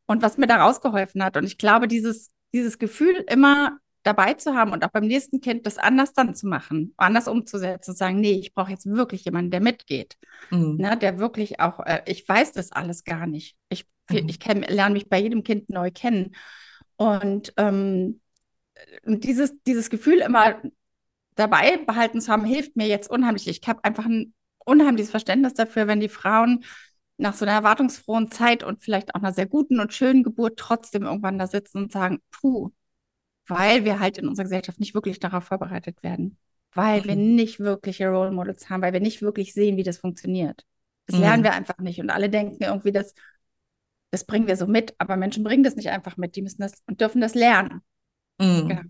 und 0.07 0.23
was 0.23 0.37
mir 0.37 0.47
da 0.47 0.63
rausgeholfen 0.63 1.23
hat. 1.23 1.37
Und 1.37 1.45
ich 1.45 1.59
glaube, 1.59 1.87
dieses, 1.87 2.31
dieses 2.53 2.79
Gefühl 2.79 3.25
immer 3.29 3.79
dabei 4.03 4.35
zu 4.35 4.55
haben 4.55 4.73
und 4.73 4.85
auch 4.85 4.91
beim 4.91 5.07
nächsten 5.07 5.41
Kind 5.41 5.67
das 5.67 5.79
anders 5.79 6.13
dann 6.13 6.35
zu 6.35 6.47
machen, 6.47 6.95
anders 6.97 7.29
umzusetzen 7.29 7.91
und 7.91 7.97
sagen, 7.97 8.21
nee, 8.21 8.33
ich 8.33 8.55
brauche 8.55 8.71
jetzt 8.71 8.87
wirklich 8.87 9.25
jemanden, 9.25 9.51
der 9.51 9.61
mitgeht, 9.61 10.17
mhm. 10.51 10.77
ne, 10.77 10.97
der 10.97 11.19
wirklich 11.19 11.61
auch, 11.61 11.81
äh, 11.81 12.03
ich 12.07 12.29
weiß 12.29 12.53
das 12.53 12.73
alles 12.73 13.05
gar 13.05 13.27
nicht. 13.27 13.57
Ich, 13.69 13.87
mhm. 14.11 14.29
ich 14.29 14.41
kenn, 14.41 14.63
lerne 14.63 14.95
mich 14.95 15.09
bei 15.09 15.21
jedem 15.21 15.43
Kind 15.43 15.69
neu 15.69 15.91
kennen. 15.91 16.35
Und, 16.97 17.53
ähm, 17.57 18.21
dieses, 19.05 19.61
dieses 19.65 19.91
Gefühl 19.91 20.19
immer 20.19 20.61
dabei 21.35 21.79
behalten 21.79 22.21
zu 22.21 22.33
haben, 22.33 22.45
hilft 22.45 22.77
mir 22.77 22.87
jetzt 22.87 23.11
unheimlich. 23.11 23.49
Ich 23.49 23.61
habe 23.67 23.85
einfach 23.85 24.07
ein 24.07 24.35
unheimliches 24.65 25.11
Verständnis 25.11 25.55
dafür, 25.55 25.87
wenn 25.87 26.01
die 26.01 26.09
Frauen 26.09 26.65
nach 27.17 27.35
so 27.35 27.45
einer 27.45 27.55
erwartungsfrohen 27.55 28.31
Zeit 28.31 28.63
und 28.63 28.83
vielleicht 28.83 29.15
auch 29.15 29.21
einer 29.21 29.33
sehr 29.33 29.47
guten 29.47 29.81
und 29.81 29.93
schönen 29.93 30.23
Geburt 30.23 30.59
trotzdem 30.59 31.05
irgendwann 31.05 31.39
da 31.39 31.47
sitzen 31.47 31.79
und 31.79 31.93
sagen, 31.93 32.21
puh, 32.31 32.71
weil 33.49 33.85
wir 33.85 33.99
halt 34.01 34.19
in 34.19 34.29
unserer 34.29 34.45
Gesellschaft 34.45 34.79
nicht 34.81 34.95
wirklich 34.95 35.21
darauf 35.21 35.45
vorbereitet 35.45 36.03
werden, 36.03 36.39
weil 36.73 37.01
mhm. 37.01 37.05
wir 37.07 37.17
nicht 37.17 37.61
wirkliche 37.61 38.09
Role 38.09 38.31
Models 38.31 38.71
haben, 38.71 38.83
weil 38.83 38.93
wir 38.93 39.01
nicht 39.01 39.23
wirklich 39.23 39.55
sehen, 39.55 39.77
wie 39.77 39.83
das 39.83 39.99
funktioniert. 39.99 40.65
Das 41.07 41.17
mhm. 41.17 41.23
lernen 41.23 41.45
wir 41.45 41.53
einfach 41.53 41.79
nicht 41.79 42.01
und 42.01 42.11
alle 42.11 42.31
denken 42.31 42.63
irgendwie, 42.63 42.93
das, 42.93 43.15
das 44.11 44.25
bringen 44.25 44.47
wir 44.47 44.57
so 44.57 44.67
mit, 44.67 44.95
aber 44.99 45.17
Menschen 45.17 45.45
bringen 45.45 45.65
das 45.65 45.77
nicht 45.77 45.91
einfach 45.91 46.17
mit, 46.17 46.37
die 46.37 46.43
müssen 46.43 46.63
das 46.63 46.73
und 46.87 47.01
dürfen 47.01 47.21
das 47.21 47.35
lernen. 47.35 47.81
Mhm. 48.39 48.71
Ja. 48.71 48.83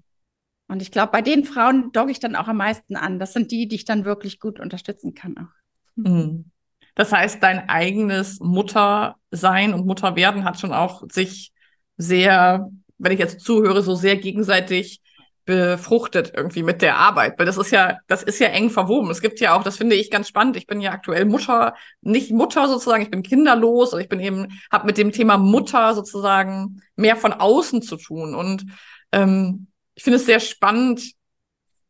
Und 0.68 0.82
ich 0.82 0.90
glaube, 0.90 1.12
bei 1.12 1.22
den 1.22 1.44
Frauen 1.44 1.92
dogge 1.92 2.12
ich 2.12 2.20
dann 2.20 2.36
auch 2.36 2.46
am 2.46 2.58
meisten 2.58 2.94
an. 2.94 3.18
Das 3.18 3.32
sind 3.32 3.50
die, 3.50 3.68
die 3.68 3.76
ich 3.76 3.86
dann 3.86 4.04
wirklich 4.04 4.38
gut 4.38 4.60
unterstützen 4.60 5.14
kann 5.14 5.38
auch. 5.38 5.54
Mhm. 5.96 6.50
Das 6.94 7.12
heißt, 7.12 7.42
dein 7.42 7.68
eigenes 7.68 8.40
Muttersein 8.40 9.72
und 9.72 9.86
Mutterwerden 9.86 10.44
hat 10.44 10.60
schon 10.60 10.72
auch 10.72 11.04
sich 11.10 11.52
sehr, 11.96 12.68
wenn 12.98 13.12
ich 13.12 13.18
jetzt 13.18 13.40
zuhöre, 13.40 13.82
so 13.82 13.94
sehr 13.94 14.16
gegenseitig 14.16 15.00
befruchtet 15.44 16.32
irgendwie 16.36 16.62
mit 16.62 16.82
der 16.82 16.96
Arbeit, 16.96 17.38
weil 17.38 17.46
das 17.46 17.56
ist 17.56 17.70
ja, 17.70 17.96
das 18.06 18.22
ist 18.22 18.38
ja 18.38 18.48
eng 18.48 18.68
verwoben. 18.68 19.10
Es 19.10 19.22
gibt 19.22 19.40
ja 19.40 19.56
auch, 19.56 19.62
das 19.62 19.78
finde 19.78 19.96
ich 19.96 20.10
ganz 20.10 20.28
spannend. 20.28 20.58
Ich 20.58 20.66
bin 20.66 20.82
ja 20.82 20.92
aktuell 20.92 21.24
Mutter, 21.24 21.74
nicht 22.02 22.32
Mutter 22.32 22.68
sozusagen, 22.68 23.02
ich 23.02 23.10
bin 23.10 23.22
kinderlos 23.22 23.94
und 23.94 24.00
ich 24.00 24.10
bin 24.10 24.20
eben, 24.20 24.48
habe 24.70 24.86
mit 24.86 24.98
dem 24.98 25.10
Thema 25.10 25.38
Mutter 25.38 25.94
sozusagen 25.94 26.82
mehr 26.96 27.16
von 27.16 27.32
außen 27.32 27.80
zu 27.80 27.96
tun 27.96 28.34
und 28.34 28.66
ähm, 29.12 29.68
ich 29.94 30.04
finde 30.04 30.18
es 30.18 30.26
sehr 30.26 30.38
spannend, 30.38 31.12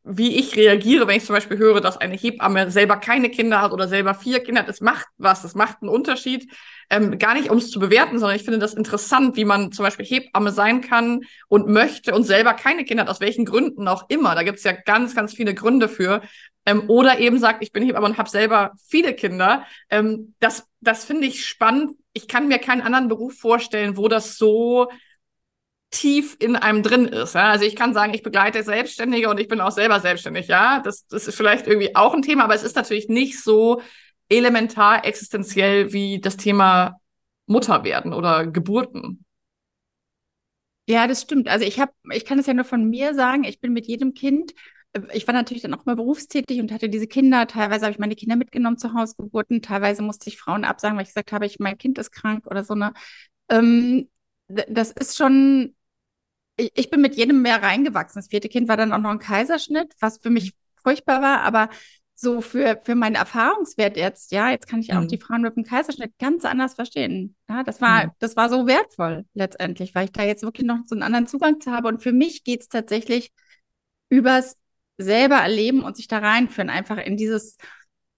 wie 0.09 0.37
ich 0.37 0.57
reagiere, 0.57 1.07
wenn 1.07 1.17
ich 1.17 1.25
zum 1.25 1.35
Beispiel 1.35 1.59
höre, 1.59 1.81
dass 1.81 1.97
eine 1.97 2.17
Hebamme 2.17 2.71
selber 2.71 2.97
keine 2.97 3.31
Kinder 3.31 3.61
hat 3.61 3.73
oder 3.73 3.89
selber 3.89 4.15
vier 4.15 4.41
Kinder 4.41 4.63
hat. 4.63 4.69
Das 4.69 4.81
macht 4.81 5.07
was, 5.19 5.43
das 5.43 5.55
macht 5.55 5.83
einen 5.83 5.91
Unterschied. 5.91 6.51
Ähm, 6.91 7.19
gar 7.19 7.35
nicht, 7.35 7.51
um 7.51 7.59
es 7.59 7.71
zu 7.71 7.79
bewerten, 7.79 8.19
sondern 8.19 8.37
ich 8.37 8.45
finde 8.45 8.59
das 8.59 8.75
interessant, 8.75 9.37
wie 9.37 9.45
man 9.45 9.73
zum 9.73 9.85
Beispiel 9.85 10.07
Hebamme 10.07 10.51
sein 10.53 10.81
kann 10.81 11.21
und 11.49 11.69
möchte 11.69 12.15
und 12.15 12.25
selber 12.25 12.55
keine 12.55 12.85
Kinder 12.85 13.03
hat, 13.03 13.11
aus 13.11 13.21
welchen 13.21 13.45
Gründen 13.45 13.87
auch 13.87 14.09
immer. 14.09 14.35
Da 14.35 14.43
gibt 14.43 14.59
es 14.59 14.65
ja 14.65 14.73
ganz, 14.73 15.15
ganz 15.15 15.35
viele 15.35 15.55
Gründe 15.55 15.89
für. 15.89 16.23
Ähm, 16.67 16.85
oder 16.89 17.19
eben 17.19 17.39
sagt, 17.39 17.63
ich 17.63 17.73
bin 17.73 17.85
Hebamme 17.85 18.07
und 18.07 18.19
habe 18.19 18.31
selber 18.31 18.73
viele 18.89 19.15
Kinder. 19.15 19.65
Ähm, 19.91 20.35
das 20.41 20.69
das 20.81 21.05
finde 21.05 21.27
ich 21.27 21.45
spannend. 21.45 21.97
Ich 22.13 22.29
kann 22.29 22.49
mir 22.49 22.59
keinen 22.59 22.83
anderen 22.83 23.09
Beruf 23.09 23.39
vorstellen, 23.39 23.97
wo 23.97 24.09
das 24.09 24.37
so 24.37 24.89
tief 25.91 26.37
in 26.39 26.57
einem 26.57 26.83
drin 26.83 27.07
ist. 27.07 27.35
Ja? 27.35 27.51
Also 27.51 27.65
ich 27.65 27.77
kann 27.77 27.95
sagen, 27.95 28.15
ich 28.15 28.23
begleite 28.23 28.63
Selbstständige 28.63 29.29
und 29.29 29.41
ich 29.41 29.49
bin 29.49 29.61
auch 29.61 29.71
selber 29.71 30.01
selbstständig. 30.01 30.49
Ja, 30.49 30.81
das, 30.81 31.07
das 31.07 31.27
ist 31.27 31.37
vielleicht 31.37 31.67
irgendwie 31.67 31.97
auch 31.97 32.15
ein 32.15 32.23
Thema, 32.23 32.45
aber 32.45 32.55
es 32.55 32.63
ist 32.63 32.77
natürlich 32.77 33.09
nicht 33.09 33.43
so 33.43 33.81
elementar 34.29 35.05
existenziell 35.05 35.93
wie 35.93 36.21
das 36.21 36.37
Thema 36.37 37.01
Mutter 37.47 37.85
werden 37.85 38.13
oder 38.13 38.47
Geburten. 38.47 39.25
Ja, 40.87 41.07
das 41.07 41.23
stimmt. 41.23 41.49
Also 41.49 41.65
ich 41.65 41.81
habe, 41.81 41.93
ich 42.13 42.25
kann 42.25 42.39
es 42.39 42.47
ja 42.47 42.55
nur 42.55 42.65
von 42.65 42.89
mir 42.89 43.15
sagen, 43.15 43.45
ich 43.45 43.61
bin 43.61 43.73
mit 43.73 43.87
jedem 43.87 44.15
Kind 44.15 44.55
ich 45.13 45.27
war 45.27 45.35
natürlich 45.35 45.63
dann 45.63 45.75
auch 45.75 45.85
mal 45.85 45.97
berufstätig 45.97 46.61
und 46.61 46.73
hatte 46.73 46.89
diese 46.89 47.07
Kinder. 47.07 47.47
Teilweise 47.47 47.85
habe 47.85 47.93
ich 47.93 47.99
meine 47.99 48.17
Kinder 48.17 48.37
mitgenommen 48.37 48.79
zu 48.79 48.95
Hausgeburten. 48.95 49.63
Teilweise 49.63 50.03
musste 50.03 50.29
ich 50.31 50.39
Frauen 50.39 50.65
absagen, 50.65 50.97
weil 50.97 51.03
ich 51.03 51.11
gesagt 51.11 51.33
habe, 51.33 51.47
ich, 51.47 51.59
mein 51.59 51.79
Kind 51.79 51.99
ist 51.99 52.11
krank 52.11 52.47
oder 52.47 52.65
so. 52.65 52.75
Ne? 52.75 52.93
Ähm, 53.49 54.09
das 54.49 54.93
ist 54.93 55.17
schon 55.17 55.75
ich, 56.59 56.73
ich 56.75 56.91
bin 56.91 57.01
mit 57.01 57.15
jedem 57.15 57.41
mehr 57.41 57.63
reingewachsen. 57.63 58.21
Das 58.21 58.29
vierte 58.29 58.49
Kind 58.49 58.69
war 58.69 58.77
dann 58.77 58.93
auch 58.93 58.99
noch 58.99 59.11
ein 59.11 59.19
Kaiserschnitt, 59.19 59.95
was 60.01 60.19
für 60.19 60.31
mich 60.31 60.55
furchtbar 60.83 61.23
war, 61.23 61.43
aber 61.43 61.71
so 62.15 62.41
für, 62.41 62.81
für 62.83 62.97
meinen 62.97 63.15
Erfahrungswert 63.15 63.97
jetzt, 63.97 64.33
ja, 64.33 64.51
jetzt 64.51 64.67
kann 64.67 64.81
ich 64.81 64.93
auch 64.93 65.03
mhm. 65.03 65.09
die 65.09 65.19
Frauen 65.19 65.43
mit 65.43 65.57
dem 65.57 65.63
Kaiserschnitt 65.63 66.19
ganz 66.19 66.45
anders 66.45 66.75
verstehen. 66.75 67.37
Ja, 67.49 67.63
das 67.63 67.81
war, 67.81 68.07
mhm. 68.07 68.11
das 68.19 68.35
war 68.35 68.49
so 68.51 68.67
wertvoll 68.67 69.25
letztendlich, 69.35 69.95
weil 69.95 70.07
ich 70.07 70.13
da 70.13 70.25
jetzt 70.25 70.43
wirklich 70.43 70.67
noch 70.67 70.81
so 70.87 70.97
einen 70.97 71.05
anderen 71.05 71.29
Zugang 71.29 71.61
zu 71.61 71.71
habe. 71.71 71.87
Und 71.87 72.03
für 72.03 72.13
mich 72.13 72.43
geht 72.43 72.63
es 72.63 72.69
tatsächlich 72.69 73.31
übers 74.09 74.57
selber 74.97 75.37
erleben 75.37 75.83
und 75.83 75.97
sich 75.97 76.09
da 76.09 76.19
reinführen, 76.19 76.71
einfach 76.71 76.99
in 76.99 77.17
dieses, 77.17 77.57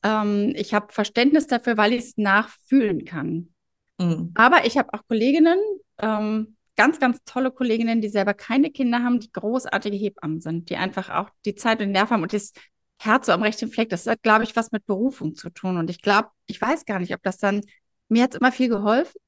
ähm, 0.02 0.54
ich 0.56 0.73
habe 0.73 0.92
Verständnis 0.94 1.47
dafür, 1.47 1.76
weil 1.76 1.92
ich 1.92 2.04
es 2.04 2.16
nachfühlen 2.16 3.04
kann. 3.04 3.52
Mhm. 3.99 4.32
Aber 4.35 4.64
ich 4.64 4.78
habe 4.78 4.94
auch 4.94 5.06
Kolleginnen, 5.09 5.59
ähm, 5.99 6.56
ganz, 6.80 6.99
ganz 6.99 7.22
tolle 7.26 7.50
Kolleginnen, 7.50 8.00
die 8.00 8.08
selber 8.08 8.32
keine 8.32 8.70
Kinder 8.70 9.04
haben, 9.04 9.20
die 9.20 9.30
großartige 9.30 9.99
Hebammen 9.99 10.40
sind, 10.40 10.70
die 10.70 10.76
einfach 10.76 11.10
auch 11.10 11.28
die 11.44 11.54
Zeit 11.54 11.75
und 11.75 11.88
den 11.88 11.92
Nerv 11.92 12.08
haben 12.08 12.22
und 12.22 12.32
das 12.32 12.54
Herz 12.99 13.26
so 13.26 13.32
am 13.32 13.42
rechten 13.42 13.70
Fleck. 13.70 13.90
Das 13.90 14.06
hat, 14.06 14.22
glaube 14.22 14.44
ich, 14.44 14.56
was 14.56 14.72
mit 14.72 14.87
Berufung 14.87 15.34
zu 15.34 15.50
tun. 15.50 15.76
Und 15.76 15.90
ich 15.90 16.00
glaube, 16.00 16.28
ich 16.46 16.58
weiß 16.58 16.87
gar 16.87 16.99
nicht, 16.99 17.12
ob 17.12 17.22
das 17.22 17.37
dann, 17.37 17.60
mir 18.08 18.22
hat 18.22 18.32
es 18.32 18.40
immer 18.40 18.50
viel 18.50 18.70
geholfen, 18.70 19.20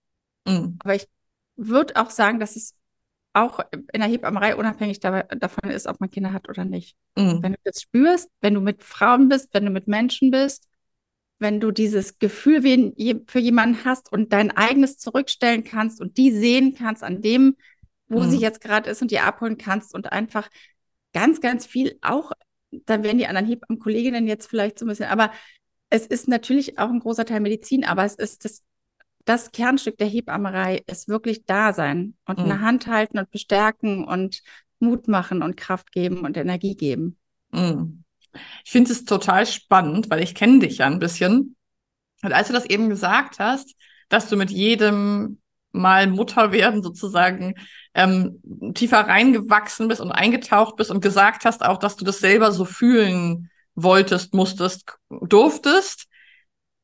mhm. 0.46 0.78
aber 0.82 0.94
ich 0.94 1.06
würde 1.56 1.96
auch 1.96 2.08
sagen, 2.08 2.40
dass 2.40 2.56
es 2.56 2.74
auch 3.34 3.60
in 3.70 4.00
der 4.00 4.08
Hebammerei 4.08 4.56
unabhängig 4.56 5.00
dabei, 5.00 5.24
davon 5.24 5.68
ist, 5.68 5.86
ob 5.86 6.00
man 6.00 6.10
Kinder 6.10 6.32
hat 6.32 6.48
oder 6.48 6.64
nicht. 6.64 6.96
Mhm. 7.18 7.42
Wenn 7.42 7.52
du 7.52 7.58
das 7.64 7.82
spürst, 7.82 8.30
wenn 8.40 8.54
du 8.54 8.62
mit 8.62 8.82
Frauen 8.82 9.28
bist, 9.28 9.52
wenn 9.52 9.66
du 9.66 9.70
mit 9.70 9.88
Menschen 9.88 10.30
bist, 10.30 10.70
wenn 11.42 11.60
du 11.60 11.72
dieses 11.72 12.18
Gefühl 12.18 12.94
für 13.26 13.38
jemanden 13.38 13.84
hast 13.84 14.10
und 14.10 14.32
dein 14.32 14.50
eigenes 14.50 14.96
zurückstellen 14.96 15.64
kannst 15.64 16.00
und 16.00 16.16
die 16.16 16.30
sehen 16.30 16.74
kannst 16.74 17.02
an 17.02 17.20
dem, 17.20 17.56
wo 18.08 18.20
mhm. 18.20 18.30
sie 18.30 18.38
jetzt 18.38 18.62
gerade 18.62 18.88
ist 18.88 19.02
und 19.02 19.10
die 19.10 19.18
abholen 19.18 19.58
kannst 19.58 19.94
und 19.94 20.10
einfach 20.10 20.48
ganz, 21.12 21.40
ganz 21.40 21.66
viel 21.66 21.98
auch, 22.00 22.32
dann 22.70 23.02
werden 23.02 23.18
die 23.18 23.26
anderen 23.26 23.46
Hebammen-Kolleginnen 23.46 24.26
jetzt 24.26 24.48
vielleicht 24.48 24.78
so 24.78 24.86
ein 24.86 24.88
bisschen, 24.88 25.10
aber 25.10 25.30
es 25.90 26.06
ist 26.06 26.28
natürlich 26.28 26.78
auch 26.78 26.88
ein 26.88 27.00
großer 27.00 27.26
Teil 27.26 27.40
Medizin, 27.40 27.84
aber 27.84 28.04
es 28.04 28.14
ist 28.14 28.46
das, 28.46 28.62
das 29.26 29.52
Kernstück 29.52 29.98
der 29.98 30.06
Hebammerei 30.06 30.82
ist 30.86 31.08
wirklich 31.08 31.44
da 31.44 31.74
sein 31.74 32.14
und 32.24 32.38
mhm. 32.38 32.44
eine 32.44 32.60
Hand 32.60 32.86
halten 32.86 33.18
und 33.18 33.30
bestärken 33.30 34.04
und 34.04 34.42
Mut 34.78 35.06
machen 35.06 35.42
und 35.42 35.56
Kraft 35.56 35.92
geben 35.92 36.20
und 36.20 36.36
Energie 36.36 36.76
geben. 36.76 37.18
Mhm. 37.50 38.04
Ich 38.64 38.70
finde 38.70 38.92
es 38.92 39.04
total 39.04 39.46
spannend, 39.46 40.10
weil 40.10 40.22
ich 40.22 40.34
kenne 40.34 40.60
dich 40.60 40.78
ja 40.78 40.86
ein 40.86 40.98
bisschen. 40.98 41.56
Und 42.22 42.32
als 42.32 42.48
du 42.48 42.52
das 42.52 42.66
eben 42.66 42.88
gesagt 42.88 43.38
hast, 43.38 43.74
dass 44.08 44.28
du 44.28 44.36
mit 44.36 44.50
jedem 44.50 45.38
Mal 45.72 46.06
Mutter 46.06 46.52
werden 46.52 46.82
sozusagen 46.82 47.54
ähm, 47.94 48.40
tiefer 48.74 49.00
reingewachsen 49.00 49.88
bist 49.88 50.00
und 50.00 50.12
eingetaucht 50.12 50.76
bist 50.76 50.90
und 50.90 51.00
gesagt 51.00 51.44
hast 51.44 51.64
auch, 51.64 51.78
dass 51.78 51.96
du 51.96 52.04
das 52.04 52.18
selber 52.18 52.52
so 52.52 52.64
fühlen 52.64 53.50
wolltest, 53.74 54.34
musstest, 54.34 54.98
durftest. 55.08 56.06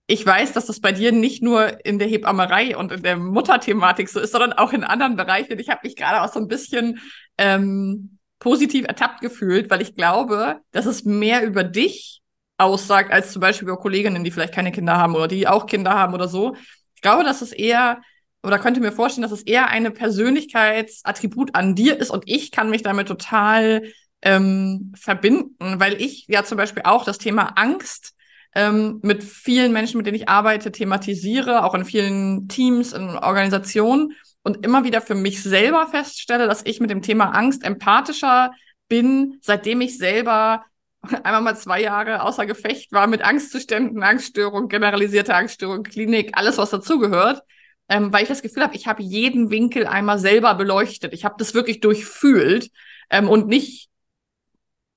Ich 0.07 0.25
weiß, 0.25 0.55
dass 0.55 0.67
das 0.67 0.81
bei 0.81 0.93
dir 0.93 1.13
nicht 1.13 1.43
nur 1.43 1.85
in 1.85 1.99
der 1.99 2.09
Hebammerei 2.09 2.77
und 2.77 2.93
in 2.93 3.03
der 3.03 3.19
Mutterthematik 3.19 4.09
so 4.09 4.21
ist, 4.21 4.33
sondern 4.33 4.55
auch 4.55 4.73
in 4.73 4.85
anderen 4.85 5.17
Bereichen. 5.17 5.59
Ich 5.59 5.69
habe 5.69 5.81
mich 5.85 5.97
gerade 5.97 6.23
auch 6.23 6.33
so 6.33 6.41
ein 6.41 6.49
bisschen 6.49 6.99
ähm, 7.37 8.18
positiv 8.39 8.87
ertappt 8.87 9.21
gefühlt, 9.21 9.71
weil 9.71 9.83
ich 9.83 9.95
glaube, 9.95 10.61
dass 10.73 10.87
es 10.87 11.05
mehr 11.05 11.45
über 11.45 11.65
dich 11.65 12.23
aussagt, 12.57 13.13
als 13.13 13.33
zum 13.33 13.41
Beispiel 13.41 13.69
über 13.69 13.79
Kolleginnen, 13.79 14.25
die 14.25 14.31
vielleicht 14.31 14.55
keine 14.55 14.73
Kinder 14.73 14.97
haben 14.97 15.15
oder 15.15 15.29
die 15.29 15.47
auch 15.47 15.67
Kinder 15.67 15.95
haben 15.95 16.15
oder 16.15 16.29
so. 16.29 16.57
Ich 16.95 17.03
glaube, 17.03 17.25
dass 17.25 17.43
es 17.43 17.53
eher, 17.53 18.01
oder 18.43 18.59
könnte 18.59 18.81
mir 18.81 18.93
vorstellen, 18.93 19.23
dass 19.23 19.33
es 19.33 19.43
eher 19.43 19.69
eine 19.69 19.91
Persönlichkeitsattribut 19.91 21.55
an 21.55 21.75
dir 21.75 21.99
ist 21.99 22.11
und 22.11 22.25
ich 22.27 22.51
kann 22.51 22.71
mich 22.71 22.83
damit 22.83 23.09
total 23.09 23.83
ähm, 24.23 24.93
verbinden, 24.97 25.79
weil 25.79 26.01
ich 26.01 26.27
ja 26.27 26.45
zum 26.45 26.59
Beispiel 26.59 26.83
auch 26.85 27.05
das 27.05 27.19
Thema 27.19 27.53
Angst 27.57 28.15
ähm, 28.55 28.99
mit 29.03 29.23
vielen 29.23 29.73
Menschen, 29.73 29.99
mit 29.99 30.07
denen 30.07 30.17
ich 30.17 30.29
arbeite, 30.29 30.73
thematisiere, 30.73 31.65
auch 31.65 31.75
in 31.75 31.85
vielen 31.85 32.49
Teams, 32.49 32.93
in 32.93 33.11
Organisationen 33.11 34.15
und 34.43 34.65
immer 34.65 34.85
wieder 34.85 35.01
für 35.01 35.15
mich 35.15 35.43
selber 35.43 35.87
feststelle, 35.89 36.47
dass 36.47 36.63
ich 36.65 36.81
mit 36.81 36.91
dem 36.91 37.03
Thema 37.03 37.31
Angst 37.31 37.65
empathischer 37.65 38.53
bin, 38.89 39.39
seitdem 39.43 39.81
ich 39.81 39.99
selber 39.99 40.65
einmal 41.23 41.43
mal 41.43 41.57
zwei 41.57 41.83
Jahre 41.83 42.23
außer 42.23 42.47
Gefecht 42.47 42.93
war 42.93 43.07
mit 43.07 43.23
Angstzuständen, 43.23 44.03
Angststörung, 44.03 44.69
generalisierte 44.69 45.35
Angststörung, 45.35 45.83
Klinik, 45.83 46.33
alles, 46.35 46.59
was 46.59 46.71
dazugehört, 46.71 47.43
ähm, 47.89 48.13
weil 48.13 48.23
ich 48.23 48.29
das 48.29 48.43
Gefühl 48.43 48.63
habe, 48.63 48.77
ich 48.77 48.87
habe 48.87 49.03
jeden 49.03 49.51
Winkel 49.51 49.87
einmal 49.87 50.19
selber 50.19 50.55
beleuchtet. 50.55 51.13
Ich 51.13 51.25
habe 51.25 51.37
das 51.39 51.55
wirklich 51.55 51.81
durchfühlt 51.81 52.71
ähm, 53.11 53.29
und 53.29 53.49
nicht 53.49 53.89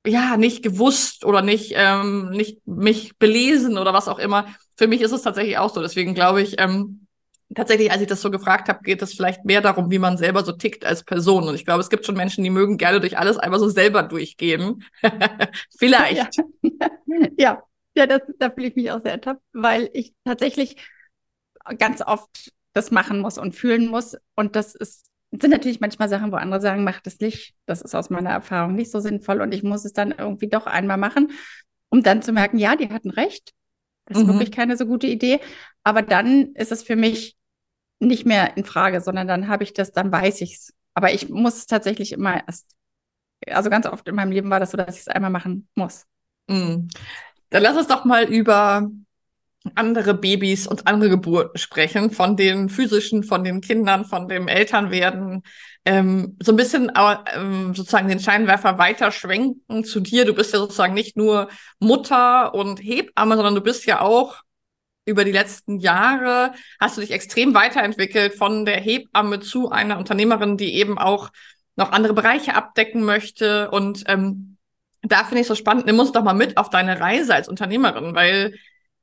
ja 0.05 0.36
nicht 0.36 0.63
gewusst 0.63 1.25
oder 1.25 1.43
nicht 1.43 1.74
ähm, 1.75 2.31
nicht 2.31 2.65
mich 2.65 3.17
belesen 3.17 3.77
oder 3.77 3.93
was 3.93 4.07
auch 4.07 4.19
immer. 4.19 4.48
Für 4.75 4.88
mich 4.88 5.01
ist 5.01 5.12
es 5.12 5.21
tatsächlich 5.21 5.57
auch 5.57 5.74
so. 5.74 5.81
Deswegen 5.81 6.15
glaube 6.15 6.41
ich, 6.41 6.60
ähm, 6.60 7.07
tatsächlich, 7.55 7.91
als 7.91 8.01
ich 8.01 8.08
das 8.08 8.22
so 8.22 8.31
gefragt 8.31 8.70
habe, 8.70 8.84
geht 8.84 9.01
es 9.01 9.13
vielleicht 9.13 9.46
mehr 9.46 9.62
darum, 9.62 9.91
wie 9.91 10.00
man 10.00 10.17
selber 10.17 10.43
so 10.43 10.51
tickt 10.51 10.86
als 10.86 11.03
Person. 11.03 11.48
Und 11.48 11.55
ich 11.55 11.65
glaube, 11.65 11.81
es 11.81 11.89
gibt 11.89 12.05
schon 12.05 12.15
Menschen, 12.15 12.43
die 12.43 12.50
mögen 12.50 12.77
gerne 12.77 13.00
durch 13.00 13.17
alles 13.17 13.38
einmal 13.38 13.60
so 13.60 13.70
selber 13.70 14.03
durchgehen. 14.03 14.84
vielleicht. 15.77 16.38
Ja, 16.62 16.89
ja, 17.38 17.63
ja 17.96 18.08
das, 18.08 18.22
da 18.39 18.50
fühle 18.50 18.67
ich 18.67 18.75
mich 18.75 18.91
auch 18.91 19.01
sehr 19.01 19.12
ertappt, 19.12 19.41
weil 19.53 19.89
ich 19.93 20.13
tatsächlich 20.24 20.77
ganz 21.77 22.01
oft 22.01 22.51
das 22.74 22.91
machen 22.91 23.20
muss 23.20 23.38
und 23.38 23.55
fühlen 23.55 23.88
muss. 23.88 24.15
Und 24.36 24.55
das 24.55 24.75
ist, 24.75 25.08
sind 25.31 25.51
natürlich 25.51 25.81
manchmal 25.81 26.10
Sachen, 26.10 26.31
wo 26.31 26.38
andere 26.38 26.62
sagen, 26.62 26.84
mach 26.84 27.01
das 27.01 27.20
nicht. 27.20 27.53
Das 27.65 27.81
ist 27.81 27.96
aus 27.96 28.10
meiner 28.10 28.31
Erfahrung 28.31 28.75
nicht 28.75 28.91
so 28.91 29.00
sinnvoll 29.00 29.41
und 29.41 29.53
ich 29.53 29.63
muss 29.63 29.86
es 29.86 29.93
dann 29.93 30.12
irgendwie 30.12 30.48
doch 30.48 30.67
einmal 30.67 30.98
machen, 30.98 31.31
um 31.89 32.01
dann 32.01 32.22
zu 32.22 32.31
merken, 32.31 32.58
ja, 32.58 32.75
die 32.75 32.89
hatten 32.89 33.10
recht. 33.10 33.51
Das 34.05 34.17
ist 34.17 34.24
mhm. 34.24 34.34
wirklich 34.34 34.51
keine 34.51 34.77
so 34.77 34.86
gute 34.86 35.08
Idee. 35.08 35.39
Aber 35.84 36.01
dann 36.01 36.53
ist 36.53 36.72
es 36.72 36.84
für 36.84 36.96
mich 36.96 37.38
nicht 38.01 38.25
mehr 38.25 38.58
in 38.58 38.65
Frage, 38.65 39.01
sondern 39.01 39.27
dann 39.27 39.48
habe 39.48 39.63
ich 39.63 39.74
das, 39.74 39.91
dann 39.91 40.12
weiß 40.12 40.41
ich 40.41 40.55
es. 40.55 40.74
Aber 40.93 41.13
ich 41.13 41.29
muss 41.29 41.58
es 41.58 41.65
tatsächlich 41.67 42.12
immer 42.12 42.46
erst, 42.46 42.72
also 43.48 43.70
ganz 43.70 43.86
oft 43.86 44.08
in 44.08 44.15
meinem 44.15 44.31
Leben 44.31 44.50
war 44.50 44.60
das 44.60 44.72
so, 44.72 44.77
dass 44.77 44.96
ich 44.96 45.01
es 45.01 45.08
einmal 45.08 45.29
machen 45.29 45.67
muss. 45.75 46.05
Mm. 46.48 46.88
Dann 47.50 47.63
lass 47.63 47.77
uns 47.77 47.88
doch 47.88 48.05
mal 48.05 48.25
über 48.25 48.89
andere 49.75 50.15
Babys 50.15 50.65
und 50.65 50.88
andere 50.88 51.10
Geburten 51.10 51.58
sprechen, 51.58 52.12
von 52.12 52.36
den 52.36 52.70
physischen, 52.70 53.24
von 53.24 53.43
den 53.43 53.62
Kindern, 53.62 54.05
von 54.05 54.27
dem 54.27 54.48
Elternwerden. 54.48 55.43
Ähm, 55.86 56.38
so 56.41 56.51
ein 56.51 56.55
bisschen 56.55 56.91
ähm, 57.36 57.75
sozusagen 57.75 58.08
den 58.08 58.20
Scheinwerfer 58.20 58.77
weiter 58.77 59.12
schwenken 59.12 59.84
zu 59.84 60.00
dir. 60.00 60.25
Du 60.25 60.34
bist 60.34 60.53
ja 60.53 60.60
sozusagen 60.60 60.93
nicht 60.93 61.15
nur 61.15 61.50
Mutter 61.79 62.53
und 62.55 62.79
Hebamme, 62.79 63.36
sondern 63.36 63.55
du 63.55 63.62
bist 63.62 63.86
ja 63.86 64.01
auch 64.01 64.41
über 65.05 65.24
die 65.24 65.31
letzten 65.31 65.79
Jahre 65.79 66.53
hast 66.79 66.98
du 66.98 67.01
dich 67.01 67.12
extrem 67.12 67.53
weiterentwickelt 67.53 68.36
von 68.36 68.65
der 68.65 68.79
Hebamme 68.79 69.39
zu 69.39 69.70
einer 69.70 69.98
Unternehmerin, 69.98 70.58
die 70.58 70.75
eben 70.75 70.98
auch 70.98 71.29
noch 71.75 71.91
andere 71.91 72.13
Bereiche 72.13 72.55
abdecken 72.55 73.03
möchte. 73.03 73.72
Und 73.72 74.03
ähm, 74.08 74.58
da 75.01 75.24
finde 75.24 75.41
ich 75.41 75.48
so 75.48 75.55
spannend, 75.55 75.86
nimm 75.86 76.00
uns 76.00 76.12
doch 76.12 76.24
mal 76.24 76.34
mit 76.34 76.58
auf 76.58 76.70
deine 76.70 77.00
Reise 77.00 77.34
als 77.34 77.50
Unternehmerin, 77.50 78.13
weil 78.13 78.53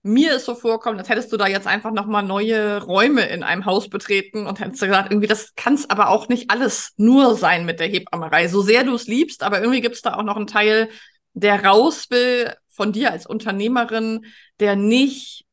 mir 0.03 0.37
ist 0.37 0.45
so 0.45 0.55
vorkommen, 0.55 0.99
als 0.99 1.09
hättest 1.09 1.33
du 1.33 1.37
da 1.37 1.49
jetzt 1.49 1.67
einfach 1.67 1.91
nochmal 1.91 2.23
neue 2.23 2.83
Räume 2.83 3.27
in 3.27 3.43
einem 3.43 3.65
Haus 3.65 3.89
betreten 3.91 4.47
und 4.47 4.61
hättest 4.61 4.81
gesagt, 4.81 5.11
irgendwie, 5.11 5.27
das 5.27 5.55
kann 5.57 5.75
es 5.75 5.91
aber 5.91 6.09
auch 6.09 6.29
nicht 6.29 6.51
alles 6.51 6.93
nur 6.97 7.35
sein 7.35 7.67
mit 7.67 7.81
der 7.81 7.89
Hebammerei. 7.89 8.47
So 8.47 8.63
sehr 8.63 8.85
du 8.85 8.95
es 8.95 9.09
liebst, 9.09 9.43
aber 9.43 9.61
irgendwie 9.61 9.81
gibt 9.81 9.97
es 9.97 10.03
da 10.03 10.15
auch 10.15 10.23
noch 10.23 10.37
einen 10.37 10.47
Teil, 10.47 10.89
der 11.35 11.65
raus 11.65 12.11
will 12.11 12.55
von 12.69 12.93
dir 12.93 13.11
als 13.11 13.27
Unternehmerin, 13.27 14.25
der 14.61 14.77
nicht 14.77 15.48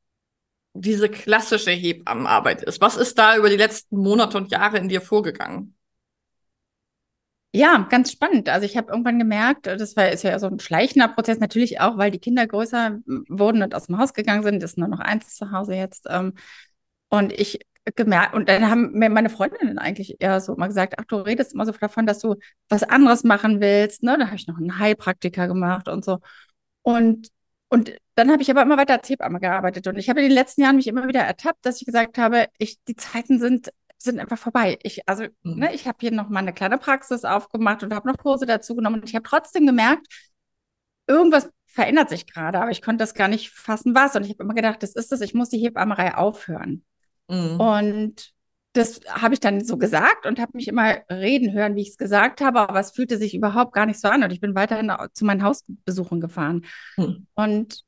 diese 0.75 1.09
klassische 1.09 1.71
Hebammenarbeit 1.71 2.61
ist. 2.63 2.81
Was 2.81 2.97
ist 2.97 3.17
da 3.17 3.37
über 3.37 3.49
die 3.49 3.55
letzten 3.55 3.97
Monate 3.97 4.37
und 4.37 4.51
Jahre 4.51 4.77
in 4.77 4.89
dir 4.89 5.01
vorgegangen? 5.01 5.75
Ja, 7.53 7.87
ganz 7.89 8.11
spannend. 8.11 8.49
Also 8.49 8.65
ich 8.65 8.75
habe 8.75 8.91
irgendwann 8.91 9.17
gemerkt, 9.17 9.65
das 9.65 9.95
war 9.95 10.09
ist 10.09 10.23
ja 10.23 10.37
so 10.39 10.47
ein 10.47 10.59
schleichender 10.59 11.07
Prozess, 11.07 11.39
natürlich 11.39 11.79
auch, 11.79 11.97
weil 11.97 12.11
die 12.11 12.19
Kinder 12.19 12.45
größer 12.45 12.99
wurden 13.29 13.63
und 13.63 13.73
aus 13.73 13.85
dem 13.85 13.97
Haus 13.97 14.13
gegangen 14.13 14.43
sind. 14.43 14.61
Das 14.61 14.71
ist 14.71 14.77
nur 14.77 14.89
noch 14.89 14.99
eins 14.99 15.35
zu 15.35 15.51
Hause 15.51 15.73
jetzt. 15.75 16.05
Ähm, 16.09 16.33
und 17.09 17.31
ich 17.31 17.59
gemerkt, 17.95 18.33
und 18.33 18.49
dann 18.49 18.69
haben 18.69 18.91
mir 18.93 19.09
meine 19.09 19.29
Freundinnen 19.29 19.77
eigentlich 19.77 20.17
eher 20.19 20.41
so 20.41 20.55
mal 20.55 20.67
gesagt, 20.67 20.95
ach, 20.97 21.05
du 21.05 21.17
redest 21.17 21.53
immer 21.53 21.65
so 21.65 21.71
davon, 21.71 22.05
dass 22.05 22.19
du 22.19 22.35
was 22.67 22.83
anderes 22.83 23.23
machen 23.23 23.61
willst. 23.61 24.03
Ne? 24.03 24.17
Da 24.19 24.25
habe 24.27 24.35
ich 24.35 24.47
noch 24.47 24.57
einen 24.57 24.79
Heilpraktiker 24.79 25.47
gemacht 25.47 25.87
und 25.87 26.03
so. 26.03 26.19
Und, 26.81 27.29
und 27.75 27.91
dann 28.15 28.31
habe 28.31 28.41
ich 28.41 28.49
aber 28.49 28.61
immer 28.61 28.77
weiter 28.77 28.93
als 28.93 29.09
Hebamme 29.09 29.41
gearbeitet. 29.41 29.85
Und 29.87 29.97
ich 29.97 30.09
habe 30.09 30.21
in 30.21 30.29
den 30.29 30.33
letzten 30.33 30.61
Jahren 30.61 30.77
mich 30.77 30.87
immer 30.87 31.09
wieder 31.09 31.19
ertappt, 31.19 31.65
dass 31.65 31.81
ich 31.81 31.85
gesagt 31.85 32.17
habe, 32.17 32.47
ich, 32.57 32.81
die 32.85 32.95
Zeiten 32.95 33.37
sind 33.37 33.69
sind 33.97 34.19
einfach 34.19 34.37
vorbei. 34.37 34.79
Ich, 34.83 35.07
also, 35.09 35.23
mhm. 35.43 35.59
ne, 35.59 35.75
ich 35.75 35.85
habe 35.85 35.97
hier 35.99 36.11
noch 36.11 36.29
mal 36.29 36.39
eine 36.39 36.53
kleine 36.53 36.77
Praxis 36.77 37.25
aufgemacht 37.25 37.83
und 37.83 37.93
habe 37.93 38.07
noch 38.07 38.17
Kurse 38.17 38.45
dazu 38.45 38.75
genommen 38.75 39.01
und 39.01 39.09
ich 39.09 39.15
habe 39.15 39.27
trotzdem 39.27 39.65
gemerkt, 39.65 40.07
irgendwas 41.05 41.49
verändert 41.65 42.09
sich 42.09 42.27
gerade, 42.27 42.61
aber 42.61 42.71
ich 42.71 42.81
konnte 42.81 43.03
das 43.03 43.13
gar 43.13 43.27
nicht 43.27 43.49
fassen, 43.49 43.93
was. 43.93 44.15
Und 44.15 44.23
ich 44.23 44.31
habe 44.31 44.43
immer 44.43 44.53
gedacht, 44.53 44.81
das 44.83 44.95
ist 44.95 45.11
es, 45.11 45.19
ich 45.19 45.33
muss 45.33 45.49
die 45.49 45.57
Hebammerei 45.57 46.15
aufhören. 46.15 46.85
Mhm. 47.27 47.59
Und 47.59 48.34
das 48.75 48.99
habe 49.07 49.33
ich 49.33 49.39
dann 49.39 49.63
so 49.63 49.77
gesagt 49.77 50.25
und 50.25 50.37
habe 50.37 50.51
mich 50.55 50.67
immer 50.67 50.97
reden 51.09 51.53
hören, 51.53 51.75
wie 51.75 51.81
ich 51.81 51.91
es 51.91 51.97
gesagt 51.97 52.41
habe, 52.41 52.59
aber 52.59 52.79
es 52.79 52.91
fühlte 52.91 53.17
sich 53.17 53.33
überhaupt 53.33 53.73
gar 53.73 53.85
nicht 53.85 54.01
so 54.01 54.09
an. 54.09 54.23
Und 54.23 54.31
ich 54.31 54.41
bin 54.41 54.53
weiterhin 54.53 54.91
zu 55.13 55.23
meinen 55.23 55.43
Hausbesuchen 55.43 56.19
gefahren. 56.19 56.65
Mhm. 56.97 57.25
Und 57.35 57.85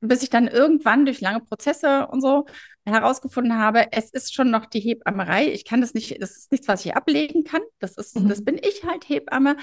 bis 0.00 0.22
ich 0.22 0.30
dann 0.30 0.48
irgendwann 0.48 1.04
durch 1.04 1.20
lange 1.20 1.40
Prozesse 1.40 2.08
und 2.08 2.20
so 2.20 2.46
herausgefunden 2.84 3.56
habe, 3.56 3.92
es 3.92 4.10
ist 4.10 4.34
schon 4.34 4.50
noch 4.50 4.66
die 4.66 4.80
Hebammerei. 4.80 5.46
Ich 5.46 5.64
kann 5.64 5.80
das 5.80 5.94
nicht, 5.94 6.20
das 6.20 6.36
ist 6.36 6.52
nichts, 6.52 6.66
was 6.66 6.84
ich 6.84 6.96
ablegen 6.96 7.44
kann. 7.44 7.62
Das 7.78 7.96
ist, 7.96 8.18
mhm. 8.18 8.28
das 8.28 8.44
bin 8.44 8.58
ich 8.58 8.84
halt 8.84 9.08
Hebamme. 9.08 9.56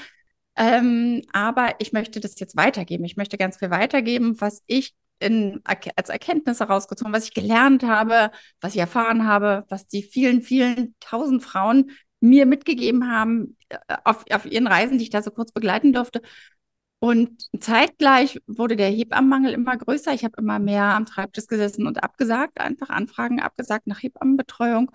Ähm, 0.56 1.24
aber 1.34 1.76
ich 1.80 1.92
möchte 1.92 2.22
das 2.22 2.40
jetzt 2.40 2.56
weitergeben. 2.56 3.04
Ich 3.04 3.18
möchte 3.18 3.38
ganz 3.38 3.58
viel 3.58 3.70
weitergeben, 3.70 4.40
was 4.40 4.64
ich 4.66 4.94
in, 5.24 5.62
als 5.64 6.10
Erkenntnis 6.10 6.60
herausgezogen, 6.60 7.14
was 7.14 7.26
ich 7.26 7.34
gelernt 7.34 7.84
habe, 7.84 8.32
was 8.62 8.74
ich 8.76 8.80
erfahren 8.80 9.28
habe, 9.28 9.66
was 9.70 9.88
die 9.88 10.04
vielen, 10.04 10.42
vielen 10.42 10.96
tausend 11.00 11.44
Frauen 11.44 11.92
mir 12.20 12.46
mitgegeben 12.46 13.12
haben 13.12 13.58
äh, 13.70 13.78
auf, 14.06 14.26
auf 14.32 14.46
ihren 14.46 14.68
Reisen, 14.68 14.98
die 14.98 15.04
ich 15.06 15.10
da 15.10 15.22
so 15.22 15.32
kurz 15.32 15.52
begleiten 15.52 15.94
durfte. 15.94 16.22
Und 17.00 17.50
zeitgleich 17.60 18.40
wurde 18.48 18.78
der 18.78 18.90
Hebammenmangel 18.90 19.52
immer 19.54 19.76
größer. 19.76 20.14
Ich 20.14 20.24
habe 20.24 20.36
immer 20.38 20.58
mehr 20.60 20.84
am 20.96 21.06
Schreibtisch 21.06 21.48
gesessen 21.48 21.86
und 21.86 22.02
abgesagt, 22.02 22.62
einfach 22.62 22.90
Anfragen 22.90 23.42
abgesagt 23.42 23.88
nach 23.88 24.02
Hebammenbetreuung. 24.02 24.90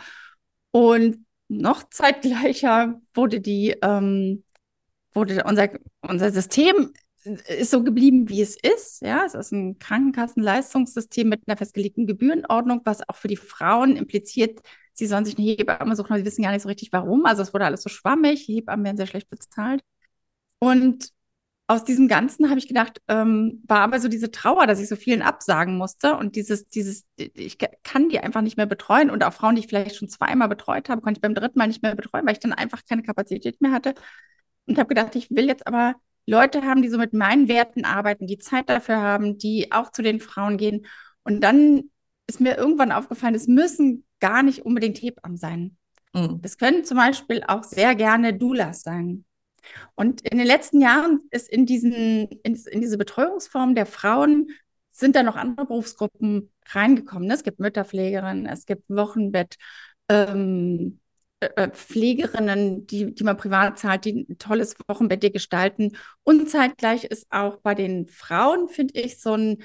Und 0.71 1.27
noch 1.49 1.83
zeitgleicher 1.91 3.01
wurde 3.15 3.41
die, 3.41 3.77
ähm, 3.83 4.43
wurde 5.13 5.45
unser, 5.45 5.69
unser 6.01 6.31
System 6.33 6.93
ist 7.49 7.71
so 7.71 7.83
geblieben, 7.83 8.29
wie 8.29 8.43
es 8.43 8.57
ist. 8.57 9.03
Ja, 9.03 9.25
es 9.25 9.35
ist 9.35 9.53
ein 9.53 9.79
Krankenkassenleistungssystem 9.79 11.29
mit 11.29 11.43
einer 11.47 11.57
festgelegten 11.57 12.07
Gebührenordnung, 12.07 12.83
was 12.85 13.09
auch 13.09 13.17
für 13.17 13.29
die 13.29 13.37
Frauen 13.37 13.97
impliziert, 13.97 14.61
sie 14.95 15.07
sollen 15.07 15.25
sich 15.25 15.39
eine 15.39 15.47
Hebamme 15.47 15.95
suchen, 15.97 16.11
aber 16.11 16.19
sie 16.19 16.27
wissen 16.27 16.43
gar 16.43 16.53
nicht 16.53 16.63
so 16.63 16.69
richtig 16.69 16.93
warum. 16.93 17.25
Also 17.25 17.43
es 17.43 17.55
wurde 17.55 17.65
alles 17.65 17.83
so 17.83 17.89
schwammig, 17.89 18.47
Hebammen 18.49 18.85
werden 18.85 18.97
sehr 18.97 19.07
schlecht 19.07 19.31
bezahlt. 19.31 19.81
Und 20.59 21.13
aus 21.69 21.85
diesem 21.85 22.09
Ganzen 22.09 22.49
habe 22.49 22.59
ich 22.59 22.67
gedacht, 22.67 23.01
ähm, 23.09 23.63
war 23.69 23.81
aber 23.81 24.01
so 24.01 24.09
diese 24.09 24.31
Trauer, 24.31 24.67
dass 24.67 24.81
ich 24.81 24.89
so 24.89 24.97
vielen 24.97 25.23
absagen 25.23 25.77
musste 25.77 26.17
und 26.17 26.35
dieses, 26.35 26.67
dieses, 26.69 27.07
ich 27.17 27.59
kann 27.83 28.09
die 28.09 28.21
einfach 28.21 28.41
nicht 28.41 28.57
mehr 28.57 28.67
betreuen 28.67 29.11
und 29.11 29.23
auch 29.23 29.35
Frauen, 29.35 29.55
die 29.55 29.61
ich 29.61 29.69
vielleicht 29.69 29.97
schon 29.97 30.09
zweimal 30.09 30.49
betreut 30.49 30.89
habe, 30.89 31.03
konnte 31.03 31.19
ich 31.19 31.23
beim 31.23 31.35
dritten 31.35 31.59
Mal 31.59 31.69
nicht 31.69 31.83
mehr 31.83 31.95
betreuen, 31.95 32.27
weil 32.27 32.33
ich 32.33 32.41
dann 32.41 32.55
einfach 32.55 32.83
keine 32.89 33.03
Kapazität 33.03 33.61
mehr 33.61 33.73
hatte 33.73 33.95
und 34.67 34.79
habe 34.79 34.89
gedacht, 34.89 35.15
ich 35.15 35.31
will 35.31 35.47
jetzt 35.47 35.67
aber 35.67 35.95
Leute 36.29 36.63
haben, 36.63 36.83
die 36.83 36.89
so 36.89 36.99
mit 36.99 37.13
meinen 37.13 37.49
Werten 37.49 37.85
arbeiten, 37.85 38.27
die 38.27 38.39
Zeit 38.39 38.69
dafür 38.69 39.01
haben, 39.01 39.39
die 39.39 39.73
auch 39.73 39.91
zu 39.91 40.03
den 40.03 40.21
Frauen 40.21 40.59
gehen 40.59 40.87
und 41.25 41.41
dann 41.41 41.91
ist 42.27 42.41
mir 42.41 42.57
irgendwann 42.57 42.93
aufgefallen, 42.93 43.35
es 43.35 43.49
müssen 43.49 44.05
gar 44.21 44.43
nicht 44.43 44.65
unbedingt 44.65 44.99
Hebammen 44.99 45.39
sein. 45.39 45.77
Mhm. 46.13 46.41
Es 46.43 46.59
können 46.59 46.85
zum 46.85 46.99
Beispiel 46.99 47.43
auch 47.47 47.65
sehr 47.65 47.95
gerne 47.95 48.35
Doulas 48.35 48.83
sein. 48.83 49.25
Und 49.95 50.21
in 50.23 50.39
den 50.39 50.47
letzten 50.47 50.81
Jahren 50.81 51.21
ist 51.31 51.49
in, 51.49 51.67
diesen, 51.67 52.29
in, 52.43 52.55
in 52.55 52.81
diese 52.81 52.99
Betreuungsform 52.99 53.75
der 53.75 53.87
Frauen 53.87 54.49
sind 54.91 55.17
da 55.17 55.23
noch 55.23 55.37
andere 55.37 55.67
Berufsgruppen 55.67 56.51
reingekommen. 56.67 57.31
Es 57.31 57.43
gibt 57.43 57.61
Mütterpflegerinnen, 57.61 58.47
es 58.47 58.67
gibt 58.67 58.85
Wochenbett, 58.89 59.57
ähm, 60.09 61.01
äh, 61.41 61.49
äh, 61.55 61.71
Pflegerinnen, 61.71 62.87
die, 62.87 63.15
die 63.15 63.25
man 63.25 63.37
privat 63.37 63.79
zahlt, 63.79 64.05
die 64.05 64.27
ein 64.29 64.39
tolles 64.39 64.75
Wochenbett 64.89 65.23
dir 65.23 65.31
gestalten. 65.31 65.97
Und 66.25 66.51
zeitgleich 66.51 67.05
ist 67.05 67.27
auch 67.31 67.59
bei 67.59 67.75
den 67.75 68.09
Frauen, 68.09 68.69
finde 68.69 69.01
ich, 69.01 69.21
so 69.21 69.35
ein 69.35 69.63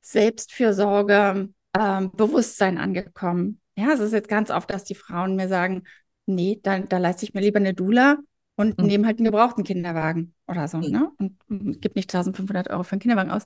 Selbstfürsorge, 0.00 1.48
ähm, 1.76 2.12
Bewusstsein 2.12 2.78
angekommen. 2.78 3.60
Ja, 3.76 3.92
es 3.92 4.00
ist 4.00 4.12
jetzt 4.12 4.28
ganz 4.28 4.50
oft, 4.50 4.70
dass 4.70 4.84
die 4.84 4.94
Frauen 4.94 5.34
mir 5.34 5.48
sagen, 5.48 5.84
nee, 6.26 6.60
da, 6.62 6.78
da 6.78 6.98
leiste 6.98 7.24
ich 7.24 7.34
mir 7.34 7.40
lieber 7.40 7.58
eine 7.58 7.74
Dula 7.74 8.18
und 8.54 8.78
mhm. 8.78 8.86
nehmen 8.86 9.06
halt 9.06 9.18
einen 9.18 9.26
gebrauchten 9.26 9.64
Kinderwagen 9.64 10.34
oder 10.46 10.68
so, 10.68 10.78
mhm. 10.78 10.90
ne? 10.90 11.10
Und, 11.18 11.36
und 11.48 11.82
gibt 11.82 11.96
nicht 11.96 12.14
1500 12.14 12.70
Euro 12.70 12.84
für 12.84 12.92
einen 12.92 13.00
Kinderwagen 13.00 13.30
aus. 13.32 13.42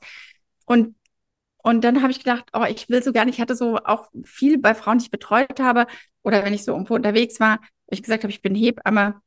Und, 0.66 0.94
und 1.62 1.84
dann 1.84 2.02
habe 2.02 2.12
ich 2.12 2.18
gedacht, 2.18 2.50
oh, 2.52 2.64
ich 2.68 2.88
will 2.90 3.02
so 3.02 3.12
gerne, 3.12 3.30
ich 3.30 3.40
hatte 3.40 3.56
so 3.56 3.76
auch 3.76 4.10
viel 4.24 4.58
bei 4.58 4.74
Frauen, 4.74 4.98
die 4.98 5.04
ich 5.04 5.10
betreut 5.10 5.58
habe 5.58 5.86
oder 6.22 6.44
wenn 6.44 6.54
ich 6.54 6.64
so 6.64 6.72
irgendwo 6.72 6.94
unterwegs 6.94 7.40
war, 7.40 7.60
wo 7.86 7.94
ich 7.94 8.02
gesagt 8.02 8.22
habe, 8.22 8.32
ich 8.32 8.42
bin 8.42 8.54
Hebamme, 8.54 9.20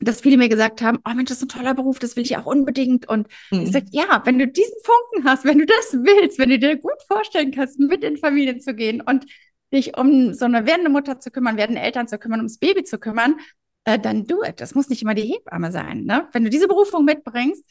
dass 0.00 0.20
viele 0.20 0.36
mir 0.36 0.48
gesagt 0.48 0.82
haben, 0.82 0.98
oh 1.08 1.14
Mensch, 1.14 1.30
das 1.30 1.38
ist 1.38 1.44
ein 1.44 1.48
toller 1.48 1.74
Beruf, 1.74 1.98
das 1.98 2.16
will 2.16 2.24
ich 2.24 2.36
auch 2.36 2.46
unbedingt. 2.46 3.08
Und 3.08 3.28
mhm. 3.50 3.62
ich 3.62 3.72
sage, 3.72 3.86
ja, 3.90 4.22
wenn 4.24 4.38
du 4.38 4.46
diesen 4.46 4.74
Funken 4.84 5.28
hast, 5.28 5.44
wenn 5.44 5.58
du 5.58 5.66
das 5.66 5.92
willst, 5.92 6.38
wenn 6.38 6.50
du 6.50 6.58
dir 6.58 6.76
gut 6.76 7.02
vorstellen 7.06 7.50
kannst, 7.50 7.78
mit 7.78 8.04
in 8.04 8.16
Familien 8.16 8.60
zu 8.60 8.74
gehen 8.74 9.00
und 9.00 9.26
dich 9.72 9.96
um 9.96 10.34
so 10.34 10.44
eine 10.44 10.66
werdende 10.66 10.90
Mutter 10.90 11.18
zu 11.18 11.30
kümmern, 11.30 11.56
werdende 11.56 11.80
Eltern 11.80 12.08
zu 12.08 12.18
kümmern, 12.18 12.40
ums 12.40 12.58
Baby 12.58 12.84
zu 12.84 12.98
kümmern, 12.98 13.36
äh, 13.84 13.98
dann 13.98 14.26
do 14.26 14.42
it. 14.44 14.60
Das 14.60 14.74
muss 14.74 14.88
nicht 14.88 15.02
immer 15.02 15.14
die 15.14 15.22
Hebamme 15.22 15.72
sein. 15.72 16.04
Ne? 16.04 16.28
Wenn 16.32 16.44
du 16.44 16.50
diese 16.50 16.68
Berufung 16.68 17.04
mitbringst, 17.04 17.64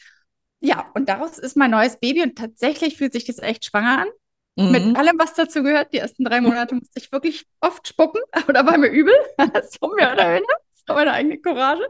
ja, 0.61 0.89
und 0.95 1.09
daraus 1.09 1.37
ist 1.37 1.57
mein 1.57 1.71
neues 1.71 1.97
Baby 1.97 2.23
und 2.23 2.37
tatsächlich 2.37 2.97
fühlt 2.97 3.13
sich 3.13 3.25
das 3.25 3.39
echt 3.39 3.65
schwanger 3.65 3.99
an. 3.99 4.07
Mhm. 4.55 4.71
Mit 4.71 4.97
allem, 4.97 5.19
was 5.19 5.33
dazu 5.33 5.63
gehört. 5.63 5.93
Die 5.93 5.97
ersten 5.97 6.23
drei 6.23 6.41
Monate 6.41 6.75
musste 6.75 6.99
ich 6.99 7.11
wirklich 7.11 7.45
oft 7.59 7.87
spucken, 7.87 8.21
aber 8.31 8.53
da 8.53 8.65
war 8.65 8.77
mir 8.77 8.87
übel. 8.87 9.13
so 9.37 9.93
mehr 9.95 10.13
oder 10.13 10.29
weniger. 10.33 10.53
Das 10.73 10.83
war 10.87 10.95
meine 10.95 11.13
eigene 11.13 11.37
Courage. 11.39 11.83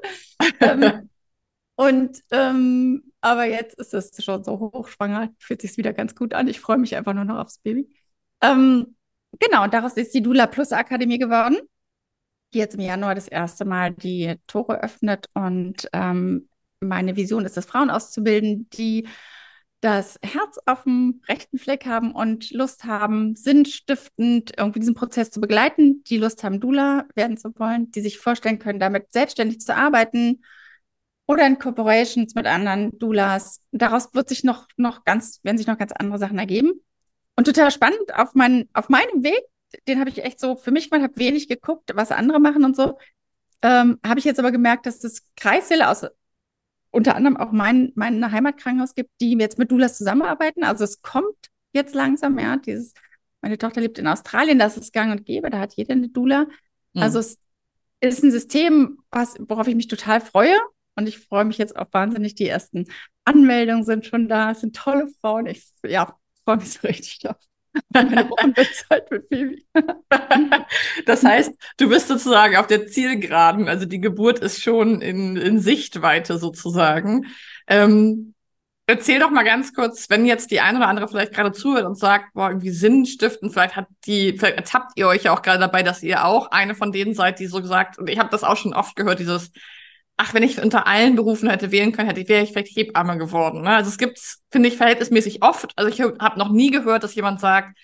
ähm, 0.62 1.10
und 1.76 2.20
ähm, 2.32 3.12
aber 3.22 3.46
jetzt 3.46 3.78
ist 3.80 3.94
es 3.94 4.24
schon 4.24 4.44
so 4.44 4.60
hochschwanger, 4.60 5.30
fühlt 5.40 5.62
sich 5.62 5.78
wieder 5.78 5.94
ganz 5.94 6.16
gut 6.16 6.34
an. 6.34 6.48
Ich 6.48 6.60
freue 6.60 6.78
mich 6.78 6.96
einfach 6.96 7.14
nur 7.14 7.26
noch 7.26 7.38
aufs 7.40 7.60
Baby. 7.60 7.90
Ähm, 8.42 8.96
genau, 9.40 9.64
und 9.64 9.74
daraus 9.74 9.94
ist 9.94 10.14
die 10.14 10.22
Dula 10.22 10.48
Plus 10.48 10.72
Akademie 10.72 11.18
geworden 11.18 11.58
die 12.56 12.60
jetzt 12.60 12.76
im 12.76 12.82
Januar 12.82 13.16
das 13.16 13.28
erste 13.28 13.66
Mal 13.66 13.92
die 13.92 14.36
Tore 14.48 14.82
öffnet. 14.82 15.28
Und 15.34 15.90
ähm, 15.94 16.48
meine 16.80 17.18
Vision 17.18 17.46
ist 17.46 17.58
es, 17.58 17.66
Frauen 17.66 17.90
auszubilden, 17.90 18.70
die 18.72 19.08
das 19.86 20.18
Herz 20.24 20.58
auf 20.66 20.82
dem 20.82 21.22
rechten 21.28 21.60
Fleck 21.60 21.86
haben 21.86 22.12
und 22.12 22.50
Lust 22.50 22.86
haben, 22.86 23.36
sinnstiftend 23.36 24.54
irgendwie 24.58 24.80
diesen 24.80 24.96
Prozess 24.96 25.30
zu 25.30 25.40
begleiten, 25.40 26.04
die 26.06 26.18
Lust 26.18 26.44
haben, 26.44 26.60
Dula 26.60 27.06
werden 27.14 27.38
zu 27.38 27.54
wollen, 27.60 27.92
die 27.92 28.02
sich 28.02 28.18
vorstellen 28.18 28.58
können, 28.58 28.80
damit 28.80 29.14
selbstständig 29.14 29.60
zu 29.60 29.76
arbeiten 29.76 30.44
oder 31.28 31.46
in 31.46 31.60
Corporations 31.60 32.34
mit 32.34 32.48
anderen 32.48 32.98
Doulas. 32.98 33.62
Daraus 33.72 34.12
wird 34.16 34.28
sich 34.28 34.44
noch, 34.44 34.68
noch 34.76 35.04
ganz, 35.04 35.40
werden 35.44 35.60
sich 35.60 35.68
noch 35.68 35.78
ganz 35.78 35.92
andere 35.92 36.18
Sachen 36.18 36.40
ergeben. 36.40 36.84
Und 37.36 37.46
total 37.46 37.70
spannend, 37.70 38.12
auf, 38.16 38.34
mein, 38.34 38.68
auf 38.74 38.90
meinem 38.90 39.24
Weg, 39.24 39.44
den 39.88 40.00
habe 40.00 40.10
ich 40.10 40.24
echt 40.24 40.40
so 40.40 40.56
für 40.56 40.72
mich 40.72 40.90
mal, 40.90 41.04
habe 41.04 41.18
wenig 41.18 41.48
geguckt, 41.48 41.92
was 41.94 42.12
andere 42.12 42.40
machen 42.40 42.66
und 42.66 42.76
so, 42.76 42.98
ähm, 43.62 44.00
habe 44.04 44.18
ich 44.18 44.26
jetzt 44.26 44.40
aber 44.40 44.52
gemerkt, 44.52 44.88
dass 44.88 44.98
das 44.98 45.22
Kreissäle 45.36 45.90
aus 45.90 46.08
unter 46.96 47.16
anderem 47.16 47.36
auch 47.36 47.52
mein, 47.52 47.92
mein 47.96 48.32
Heimatkrankenhaus 48.32 48.96
gibt, 48.96 49.12
die 49.20 49.34
jetzt 49.34 49.60
mit 49.60 49.70
Doulas 49.70 49.98
zusammenarbeiten. 49.98 50.64
Also 50.64 50.86
es 50.86 51.02
kommt 51.02 51.36
jetzt 51.74 51.94
langsam, 51.94 52.40
ja, 52.40 52.56
dieses, 52.56 52.94
meine 53.42 53.58
Tochter 53.58 53.82
lebt 53.82 54.00
in 54.00 54.08
Australien, 54.08 54.58
das 54.58 54.78
ist 54.78 54.94
gang 54.94 55.12
und 55.12 55.26
gäbe, 55.26 55.50
da 55.50 55.60
hat 55.60 55.74
jeder 55.76 55.94
eine 55.94 56.08
Doula. 56.08 56.48
Mhm. 56.94 57.02
Also 57.02 57.20
es 57.20 57.38
ist 58.00 58.24
ein 58.24 58.32
System, 58.32 59.00
was, 59.12 59.36
worauf 59.40 59.68
ich 59.68 59.76
mich 59.76 59.88
total 59.88 60.22
freue. 60.22 60.56
Und 60.96 61.08
ich 61.08 61.20
freue 61.20 61.44
mich 61.44 61.58
jetzt 61.58 61.76
auch 61.76 61.88
wahnsinnig. 61.92 62.36
Die 62.36 62.48
ersten 62.48 62.86
Anmeldungen 63.26 63.84
sind 63.84 64.06
schon 64.06 64.30
da. 64.30 64.52
Es 64.52 64.62
sind 64.62 64.76
tolle 64.76 65.10
Frauen. 65.20 65.48
Ich 65.48 65.68
ja, 65.86 66.18
freue 66.46 66.58
mich 66.58 66.72
so 66.72 66.88
richtig 66.88 67.20
drauf. 67.20 67.36
Das 71.06 71.24
heißt, 71.24 71.54
du 71.78 71.90
bist 71.90 72.08
sozusagen 72.08 72.56
auf 72.56 72.68
der 72.68 72.88
Zielgeraden, 72.88 73.68
also 73.68 73.86
die 73.86 74.00
Geburt 74.00 74.40
ist 74.40 74.62
schon 74.62 75.02
in, 75.02 75.38
in 75.38 75.60
Sichtweite 75.60 76.38
sozusagen. 76.38 77.28
Ähm, 77.68 78.34
erzähl 78.88 79.20
doch 79.20 79.32
mal 79.32 79.44
ganz 79.44 79.74
kurz, 79.74 80.10
wenn 80.10 80.26
jetzt 80.26 80.52
die 80.52 80.62
eine 80.62 80.78
oder 80.78 80.88
andere 80.88 81.08
vielleicht 81.08 81.34
gerade 81.34 81.52
zuhört 81.52 81.86
und 81.86 81.98
sagt, 81.98 82.34
boah, 82.34 82.50
irgendwie 82.50 82.72
Sinnstiften, 82.72 83.50
vielleicht 83.50 83.76
hat 83.76 83.88
die, 84.06 84.38
vielleicht 84.38 84.58
ertappt 84.58 84.92
ihr 84.96 85.08
euch 85.08 85.24
ja 85.24 85.34
auch 85.34 85.42
gerade 85.42 85.60
dabei, 85.60 85.84
dass 85.84 86.04
ihr 86.04 86.26
auch 86.26 86.52
eine 86.52 86.76
von 86.76 86.92
denen 86.92 87.14
seid, 87.14 87.40
die 87.40 87.48
so 87.48 87.62
gesagt, 87.62 87.98
und 87.98 88.10
ich 88.10 88.20
habe 88.20 88.30
das 88.30 88.44
auch 88.44 88.58
schon 88.58 88.74
oft 88.74 88.96
gehört, 88.96 89.20
dieses 89.20 89.52
ach, 90.18 90.34
wenn 90.34 90.44
ich 90.44 90.62
unter 90.62 90.88
allen 90.88 91.16
Berufen 91.16 91.50
hätte 91.50 91.72
wählen 91.72 91.92
können, 91.92 92.08
hätte 92.08 92.28
wäre 92.28 92.44
ich 92.44 92.52
vielleicht 92.52 92.76
Hebamme 92.76 93.18
geworden. 93.18 93.62
Ne? 93.62 93.76
Also 93.76 93.90
es 93.90 93.98
gibt, 93.98 94.20
finde 94.50 94.70
ich, 94.70 94.78
verhältnismäßig 94.78 95.44
oft. 95.44 95.72
Also 95.76 95.90
ich 95.90 96.02
habe 96.02 96.40
noch 96.40 96.50
nie 96.50 96.72
gehört, 96.72 97.04
dass 97.04 97.16
jemand 97.16 97.40
sagt, 97.40 97.78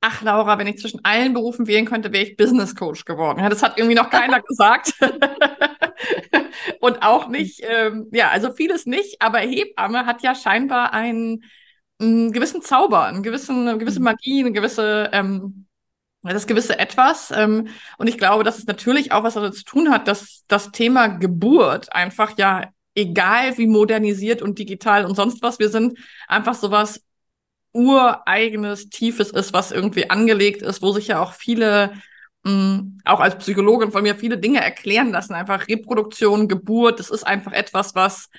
ach 0.00 0.22
Laura, 0.22 0.58
wenn 0.58 0.66
ich 0.66 0.78
zwischen 0.78 1.04
allen 1.04 1.34
Berufen 1.34 1.66
wählen 1.66 1.84
könnte, 1.84 2.12
wäre 2.12 2.24
ich 2.24 2.36
Business 2.36 2.74
Coach 2.74 3.04
geworden. 3.04 3.40
Ja, 3.40 3.48
das 3.48 3.62
hat 3.62 3.78
irgendwie 3.78 3.96
noch 3.96 4.10
keiner 4.10 4.40
gesagt. 4.48 4.92
Und 6.80 7.02
auch 7.02 7.28
nicht, 7.28 7.62
ähm, 7.62 8.08
ja, 8.12 8.30
also 8.30 8.52
vieles 8.52 8.86
nicht, 8.86 9.20
aber 9.20 9.38
Hebamme 9.38 10.06
hat 10.06 10.22
ja 10.22 10.34
scheinbar 10.34 10.92
einen, 10.92 11.44
einen 11.98 12.32
gewissen 12.32 12.62
Zauber, 12.62 13.04
einen 13.04 13.22
gewissen, 13.22 13.68
eine 13.68 13.78
gewisse 13.78 13.98
mhm. 14.00 14.04
Magie, 14.04 14.40
eine 14.40 14.52
gewisse 14.52 15.10
ähm, 15.12 15.65
das 16.34 16.46
gewisse 16.46 16.78
Etwas. 16.78 17.30
Ähm, 17.30 17.68
und 17.98 18.08
ich 18.08 18.18
glaube, 18.18 18.44
dass 18.44 18.58
es 18.58 18.66
natürlich 18.66 19.12
auch 19.12 19.24
was 19.24 19.34
damit 19.34 19.54
zu 19.54 19.64
tun 19.64 19.90
hat, 19.90 20.08
dass 20.08 20.44
das 20.48 20.72
Thema 20.72 21.08
Geburt 21.08 21.92
einfach 21.92 22.36
ja, 22.38 22.70
egal 22.94 23.56
wie 23.58 23.66
modernisiert 23.66 24.42
und 24.42 24.58
digital 24.58 25.04
und 25.04 25.14
sonst 25.14 25.42
was 25.42 25.58
wir 25.58 25.68
sind, 25.68 25.98
einfach 26.28 26.54
sowas 26.54 27.02
ureigenes, 27.72 28.88
tiefes 28.88 29.30
ist, 29.30 29.52
was 29.52 29.70
irgendwie 29.70 30.08
angelegt 30.08 30.62
ist, 30.62 30.82
wo 30.82 30.92
sich 30.92 31.08
ja 31.08 31.20
auch 31.20 31.34
viele, 31.34 31.92
mh, 32.44 32.52
mm, 32.52 32.98
auch 33.04 33.20
als 33.20 33.36
Psychologin 33.38 33.92
von 33.92 34.02
mir, 34.02 34.16
viele 34.16 34.38
Dinge 34.38 34.62
erklären 34.62 35.10
lassen. 35.12 35.34
Einfach 35.34 35.68
Reproduktion, 35.68 36.48
Geburt, 36.48 36.98
das 36.98 37.10
ist 37.10 37.24
einfach 37.24 37.52
etwas, 37.52 37.94
was 37.94 38.30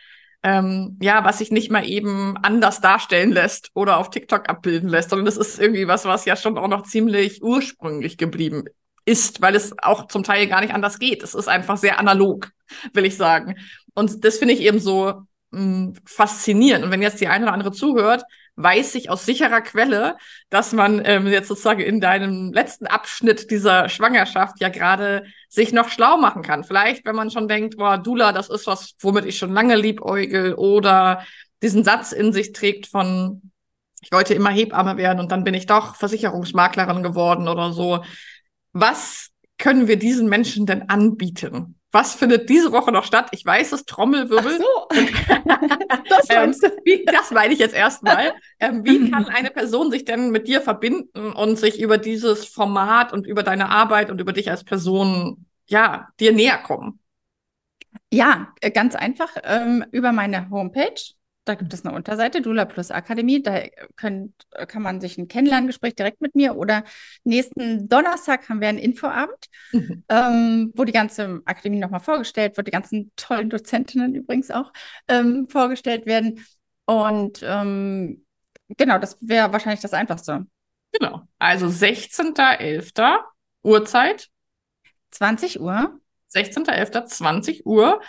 ähm, 0.44 0.98
ja, 1.02 1.24
was 1.26 1.40
sich 1.40 1.52
nicht 1.52 1.72
mal 1.72 1.88
eben 1.88 2.38
anders 2.38 2.80
darstellen 2.82 3.32
lässt 3.32 3.72
oder 3.74 3.98
auf 3.98 4.10
TikTok 4.10 4.50
abbilden 4.50 4.90
lässt, 4.90 5.10
sondern 5.10 5.26
das 5.26 5.38
ist 5.38 5.60
irgendwie 5.60 5.88
was, 5.88 6.06
was 6.06 6.26
ja 6.26 6.36
schon 6.36 6.58
auch 6.58 6.68
noch 6.68 6.84
ziemlich 6.84 7.44
ursprünglich 7.44 8.18
geblieben 8.18 8.66
ist, 9.06 9.42
weil 9.42 9.56
es 9.56 9.74
auch 9.80 10.08
zum 10.08 10.24
Teil 10.24 10.48
gar 10.48 10.62
nicht 10.62 10.74
anders 10.74 11.00
geht. 11.00 11.24
Es 11.24 11.34
ist 11.34 11.48
einfach 11.48 11.78
sehr 11.78 12.00
analog, 12.00 12.52
will 12.94 13.06
ich 13.06 13.18
sagen. 13.18 13.56
Und 13.94 14.24
das 14.24 14.38
finde 14.38 14.54
ich 14.54 14.62
eben 14.62 14.80
so 14.80 15.24
mh, 15.52 15.94
faszinierend. 16.06 16.86
Und 16.86 16.92
wenn 16.92 17.02
jetzt 17.02 17.22
die 17.22 17.28
eine 17.28 17.46
oder 17.46 17.54
andere 17.54 17.72
zuhört, 17.72 18.24
weiß 18.58 18.96
ich 18.96 19.10
aus 19.10 19.26
sicherer 19.26 19.62
Quelle, 19.62 20.18
dass 20.50 20.74
man 20.74 21.02
ähm, 21.06 21.28
jetzt 21.28 21.48
sozusagen 21.48 21.82
in 21.82 22.02
deinem 22.02 22.52
letzten 22.52 22.88
Abschnitt 22.88 23.52
dieser 23.52 23.88
Schwangerschaft 23.88 24.60
ja 24.60 24.70
gerade 24.70 25.26
sich 25.48 25.72
noch 25.74 25.90
schlau 25.90 26.18
machen 26.18 26.42
kann. 26.42 26.64
Vielleicht, 26.64 27.06
wenn 27.06 27.16
man 27.16 27.30
schon 27.30 27.48
denkt, 27.48 27.78
boah, 27.78 27.98
Dula, 27.98 28.32
das 28.32 28.50
ist 28.50 28.66
was, 28.66 28.96
womit 29.00 29.26
ich 29.26 29.38
schon 29.38 29.54
lange 29.54 29.76
liebäugel 29.76 30.56
oder 30.56 31.24
diesen 31.62 31.84
Satz 31.84 32.12
in 32.12 32.34
sich 32.34 32.52
trägt 32.52 32.88
von, 32.88 33.52
ich 34.02 34.12
wollte 34.12 34.34
immer 34.34 34.50
Hebamme 34.50 34.98
werden 34.98 35.20
und 35.20 35.32
dann 35.32 35.44
bin 35.44 35.54
ich 35.54 35.68
doch 35.68 35.96
Versicherungsmaklerin 35.96 37.04
geworden 37.04 37.48
oder 37.48 37.74
so. 37.74 38.04
Was 38.74 39.30
können 39.58 39.88
wir 39.88 39.98
diesen 39.98 40.30
Menschen 40.30 40.66
denn 40.66 40.90
anbieten? 40.90 41.77
Was 41.92 42.16
findet 42.16 42.50
diese 42.50 42.72
Woche 42.72 42.92
noch 42.92 43.06
statt? 43.06 43.30
Ich 43.32 43.46
weiß 43.46 43.72
es, 43.72 43.86
Trommelwirbel. 43.86 44.60
Ach 44.60 44.96
so. 44.96 45.06
das, 46.10 46.30
ähm, 46.30 46.72
wie, 46.84 47.06
das 47.06 47.32
meine 47.32 47.54
ich 47.54 47.60
jetzt 47.60 47.76
erstmal. 47.76 48.34
Ähm, 48.60 48.86
wie 48.86 49.00
mhm. 49.00 49.12
kann 49.12 49.26
eine 49.26 49.52
Person 49.52 49.90
sich 49.92 50.04
denn 50.04 50.32
mit 50.32 50.48
dir 50.48 50.62
verbinden 50.62 51.32
und 51.32 51.58
sich 51.58 51.80
über 51.80 51.98
dieses 51.98 52.46
Format 52.46 53.14
und 53.14 53.26
über 53.26 53.44
deine 53.44 53.70
Arbeit 53.70 54.12
und 54.12 54.20
über 54.20 54.34
dich 54.34 54.52
als 54.52 54.64
Person, 54.64 55.46
ja, 55.68 56.10
dir 56.20 56.34
näher 56.34 56.58
kommen? 56.58 57.00
Ja, 58.12 58.54
äh, 58.62 58.72
ganz 58.72 58.96
einfach 58.96 59.30
ähm, 59.44 59.86
über 59.92 60.12
meine 60.12 60.50
Homepage 60.50 61.17
da 61.48 61.56
gibt 61.56 61.74
es 61.74 61.86
eine 61.86 61.96
Unterseite, 61.96 62.42
Dula 62.42 62.66
Plus 62.66 62.92
Akademie. 62.92 63.42
Da 63.42 63.62
könnt, 63.96 64.34
kann 64.68 64.82
man 64.82 65.00
sich 65.00 65.18
ein 65.18 65.28
Kennenlerngespräch 65.28 65.96
direkt 65.96 66.22
mit 66.22 66.36
mir 66.36 66.56
oder 66.56 66.84
nächsten 67.24 67.88
Donnerstag 67.88 68.50
haben 68.50 68.62
wir 68.62 68.68
einen 68.68 68.78
Infoabend, 68.78 69.48
mhm. 69.72 70.04
ähm, 70.10 70.72
wo 70.76 70.84
die 70.84 70.92
ganze 70.92 71.42
Akademie 71.46 71.80
nochmal 71.80 72.00
vorgestellt 72.00 72.58
wird, 72.58 72.68
die 72.68 72.72
ganzen 72.72 73.12
tollen 73.16 73.50
Dozentinnen 73.50 74.16
übrigens 74.16 74.52
auch 74.52 74.72
ähm, 75.08 75.48
vorgestellt 75.48 76.06
werden. 76.06 76.46
Und 76.86 77.42
ähm, 77.44 78.26
genau, 78.70 79.00
das 79.00 79.18
wäre 79.22 79.52
wahrscheinlich 79.54 79.82
das 79.82 79.94
Einfachste. 79.94 80.46
Genau. 80.92 81.24
Also 81.40 81.68
16.11. 81.68 83.20
Uhrzeit. 83.64 84.30
20 85.12 85.60
Uhr. 85.60 86.00
16.11. 86.34 87.06
20 87.06 87.66
Uhr. 87.66 88.02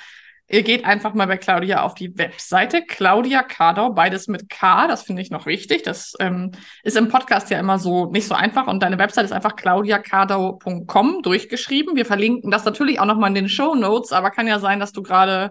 Ihr 0.51 0.63
geht 0.63 0.87
einfach 0.87 1.13
mal 1.13 1.27
bei 1.27 1.37
Claudia 1.37 1.83
auf 1.83 1.95
die 1.95 2.17
Webseite. 2.17 2.83
Claudia 2.83 3.43
Kardau, 3.43 3.93
beides 3.93 4.29
mit 4.29 4.49
K, 4.49 4.89
das 4.89 5.03
finde 5.03 5.21
ich 5.21 5.31
noch 5.31 5.45
wichtig. 5.45 5.83
Das 5.83 6.15
ähm, 6.21 6.53
ist 6.83 6.97
im 6.97 7.09
Podcast 7.09 7.51
ja 7.51 7.61
immer 7.61 7.79
so 7.79 8.07
nicht 8.07 8.27
so 8.27 8.35
einfach. 8.35 8.67
Und 8.67 8.83
deine 8.83 8.99
Webseite 8.99 9.27
ist 9.27 9.33
einfach 9.33 9.57
claudiakardau.com 9.57 11.21
durchgeschrieben. 11.23 11.97
Wir 11.97 12.07
verlinken 12.07 12.51
das 12.51 12.65
natürlich 12.65 12.99
auch 12.99 13.05
nochmal 13.05 13.29
in 13.29 13.35
den 13.35 13.49
Show 13.51 13.75
Notes, 13.75 14.13
aber 14.13 14.31
kann 14.31 14.47
ja 14.47 14.59
sein, 14.59 14.81
dass 14.81 14.93
du 14.93 15.03
gerade 15.03 15.51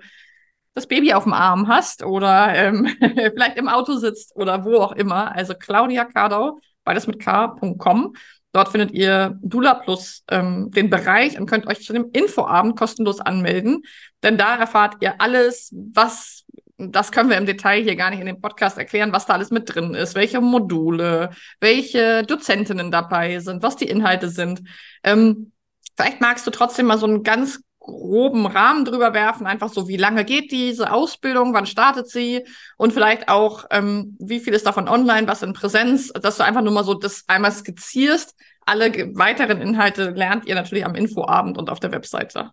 das 0.74 0.88
Baby 0.88 1.14
auf 1.14 1.24
dem 1.24 1.34
Arm 1.34 1.68
hast 1.68 2.04
oder 2.04 2.56
ähm, 2.56 2.88
vielleicht 3.00 3.58
im 3.58 3.68
Auto 3.68 3.98
sitzt 3.98 4.36
oder 4.36 4.66
wo 4.66 4.78
auch 4.78 4.94
immer. 4.94 5.36
Also 5.36 5.54
Claudia 5.54 6.06
Kardau, 6.06 6.60
beides 6.84 7.06
mit 7.06 7.20
K.com. 7.20 8.16
Dort 8.58 8.70
findet 8.70 8.90
ihr 8.90 9.38
Dula 9.44 9.76
Plus 9.76 10.24
ähm, 10.32 10.72
den 10.72 10.90
Bereich 10.90 11.40
und 11.40 11.46
könnt 11.46 11.68
euch 11.68 11.84
zu 11.84 11.94
dem 11.94 12.10
Infoabend 12.12 12.76
kostenlos 12.76 13.20
anmelden. 13.20 13.84
Denn 14.24 14.36
da 14.36 14.56
erfahrt 14.56 14.96
ihr 15.00 15.22
alles, 15.22 15.72
was, 15.72 16.44
das 16.80 17.12
können 17.12 17.30
wir 17.30 17.38
im 17.38 17.46
Detail 17.46 17.84
hier 17.84 17.96
gar 17.96 18.10
nicht 18.10 18.20
in 18.20 18.26
dem 18.26 18.42
Podcast 18.42 18.80
erklären, 18.80 19.14
was 19.14 19.28
da 19.28 19.34
alles 19.34 19.52
mit 19.52 19.76
drin 19.76 19.94
ist, 19.94 20.16
welche 20.16 20.42
Module, 20.42 21.30
welche 21.60 22.24
Dozentinnen 22.24 22.90
dabei 22.90 23.38
sind, 23.42 23.62
was 23.62 23.76
die 23.76 23.88
Inhalte 23.88 24.28
sind. 24.28 24.64
Ähm, 25.04 25.52
vielleicht 25.96 26.20
magst 26.20 26.48
du 26.48 26.50
trotzdem 26.50 26.88
mal 26.88 26.98
so 26.98 27.06
einen 27.06 27.22
ganz 27.22 27.62
groben 27.88 28.46
Rahmen 28.46 28.86
drüber 28.86 29.16
werfen, 29.16 29.48
einfach 29.48 29.70
so, 29.70 29.88
wie 29.88 29.98
lange 29.98 30.26
geht 30.26 30.52
diese 30.52 30.92
Ausbildung, 30.92 31.54
wann 31.54 31.66
startet 31.66 32.08
sie 32.08 32.46
und 32.78 32.94
vielleicht 32.94 33.30
auch, 33.30 33.66
ähm, 33.72 34.16
wie 34.20 34.40
viel 34.40 34.54
ist 34.54 34.68
davon 34.68 34.88
online, 34.88 35.28
was 35.28 35.42
in 35.42 35.54
Präsenz, 35.54 36.14
dass 36.14 36.38
du 36.38 36.44
einfach 36.44 36.62
nur 36.62 36.74
mal 36.74 36.84
so 36.84 36.94
das 36.94 37.24
einmal 37.28 37.52
skizzierst. 37.52 38.36
Alle 38.66 38.92
weiteren 39.16 39.62
Inhalte 39.62 40.12
lernt 40.12 40.46
ihr 40.46 40.56
natürlich 40.56 40.86
am 40.86 40.94
Infoabend 40.94 41.58
und 41.58 41.70
auf 41.70 41.80
der 41.80 41.92
Webseite. 41.92 42.52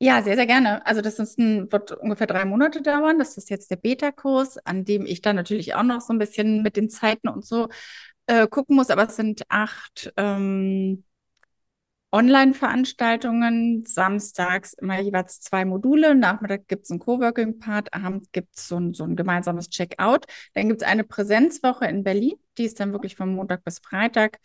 Ja, 0.00 0.22
sehr, 0.22 0.36
sehr 0.36 0.46
gerne. 0.46 0.86
Also 0.86 1.00
das 1.00 1.18
ist 1.18 1.38
ein, 1.38 1.70
wird 1.72 1.90
ungefähr 1.92 2.28
drei 2.28 2.44
Monate 2.44 2.82
dauern. 2.82 3.18
Das 3.18 3.36
ist 3.36 3.50
jetzt 3.50 3.70
der 3.70 3.76
Beta-Kurs, 3.76 4.58
an 4.58 4.84
dem 4.84 5.04
ich 5.06 5.22
dann 5.22 5.36
natürlich 5.36 5.74
auch 5.74 5.82
noch 5.82 6.00
so 6.00 6.12
ein 6.12 6.18
bisschen 6.18 6.62
mit 6.62 6.76
den 6.76 6.88
Zeiten 6.88 7.28
und 7.28 7.44
so 7.44 7.68
äh, 8.26 8.46
gucken 8.46 8.76
muss. 8.76 8.90
Aber 8.90 9.08
es 9.08 9.16
sind 9.16 9.42
acht 9.48 10.12
ähm, 10.16 11.04
Online-Veranstaltungen. 12.10 13.84
Samstags 13.86 14.72
immer 14.74 15.00
jeweils 15.00 15.40
zwei 15.40 15.64
Module. 15.64 16.14
Nachmittag 16.14 16.68
gibt 16.68 16.84
es 16.84 16.90
einen 16.90 17.00
Coworking-Part. 17.00 17.92
Abends 17.92 18.30
gibt 18.32 18.56
es 18.56 18.68
so 18.68 18.78
ein, 18.78 18.94
so 18.94 19.04
ein 19.04 19.16
gemeinsames 19.16 19.68
Checkout. 19.68 20.26
Dann 20.54 20.68
gibt 20.68 20.82
es 20.82 20.88
eine 20.88 21.04
Präsenzwoche 21.04 21.86
in 21.86 22.04
Berlin. 22.04 22.34
Die 22.56 22.64
ist 22.64 22.80
dann 22.80 22.92
wirklich 22.92 23.16
von 23.16 23.34
Montag 23.34 23.64
bis 23.64 23.78
Freitag 23.78 24.38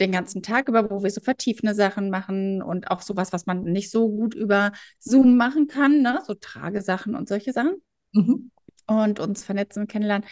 den 0.00 0.12
ganzen 0.12 0.42
Tag 0.42 0.68
über, 0.68 0.90
wo 0.90 1.02
wir 1.02 1.10
so 1.10 1.20
vertiefende 1.20 1.74
Sachen 1.74 2.10
machen 2.10 2.62
und 2.62 2.90
auch 2.90 3.02
sowas, 3.02 3.32
was 3.32 3.46
man 3.46 3.62
nicht 3.62 3.90
so 3.90 4.08
gut 4.08 4.34
über 4.34 4.72
Zoom 4.98 5.36
machen 5.36 5.68
kann, 5.68 6.02
ne? 6.02 6.20
so 6.26 6.34
Tragesachen 6.34 7.14
und 7.14 7.28
solche 7.28 7.52
Sachen. 7.52 7.76
Mhm. 8.12 8.50
Und 8.86 9.20
uns 9.20 9.44
vernetzen 9.44 9.82
und 9.82 9.90
kennenlernen. 9.90 10.26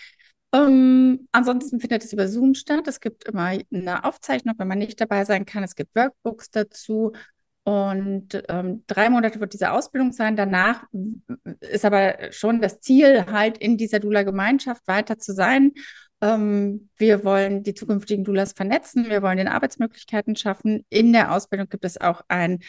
Ähm, 0.52 1.28
ansonsten 1.32 1.80
findet 1.80 2.04
es 2.04 2.12
über 2.12 2.28
Zoom 2.28 2.54
statt. 2.54 2.88
Es 2.88 3.00
gibt 3.00 3.24
immer 3.24 3.52
eine 3.72 4.04
Aufzeichnung, 4.04 4.54
wenn 4.58 4.68
man 4.68 4.78
nicht 4.78 5.00
dabei 5.00 5.24
sein 5.24 5.46
kann. 5.46 5.62
Es 5.62 5.76
gibt 5.76 5.94
Workbooks 5.94 6.50
dazu. 6.50 7.12
Und 7.62 8.42
ähm, 8.48 8.84
drei 8.86 9.10
Monate 9.10 9.38
wird 9.38 9.52
diese 9.52 9.70
Ausbildung 9.70 10.12
sein. 10.12 10.34
Danach 10.34 10.84
ist 11.60 11.84
aber 11.84 12.32
schon 12.32 12.60
das 12.60 12.80
Ziel, 12.80 13.26
halt 13.26 13.58
in 13.58 13.76
dieser 13.76 14.00
Dula-Gemeinschaft 14.00 14.88
weiter 14.88 15.18
zu 15.18 15.34
sein. 15.34 15.72
Ähm, 16.22 16.90
wir 16.96 17.24
wollen 17.24 17.62
die 17.62 17.74
zukünftigen 17.74 18.24
Dulas 18.24 18.52
vernetzen. 18.52 19.08
Wir 19.08 19.22
wollen 19.22 19.38
den 19.38 19.48
Arbeitsmöglichkeiten 19.48 20.36
schaffen. 20.36 20.84
In 20.88 21.12
der 21.12 21.32
Ausbildung 21.32 21.68
gibt 21.68 21.84
es 21.84 22.00
auch 22.00 22.22
ein 22.28 22.60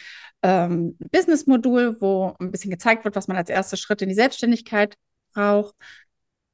ähm, 0.42 0.96
Business-Modul, 1.10 2.00
wo 2.00 2.34
ein 2.38 2.50
bisschen 2.50 2.70
gezeigt 2.70 3.04
wird, 3.04 3.16
was 3.16 3.28
man 3.28 3.36
als 3.36 3.50
erster 3.50 3.76
Schritt 3.76 4.02
in 4.02 4.08
die 4.08 4.14
Selbstständigkeit 4.14 4.94
braucht. 5.34 5.74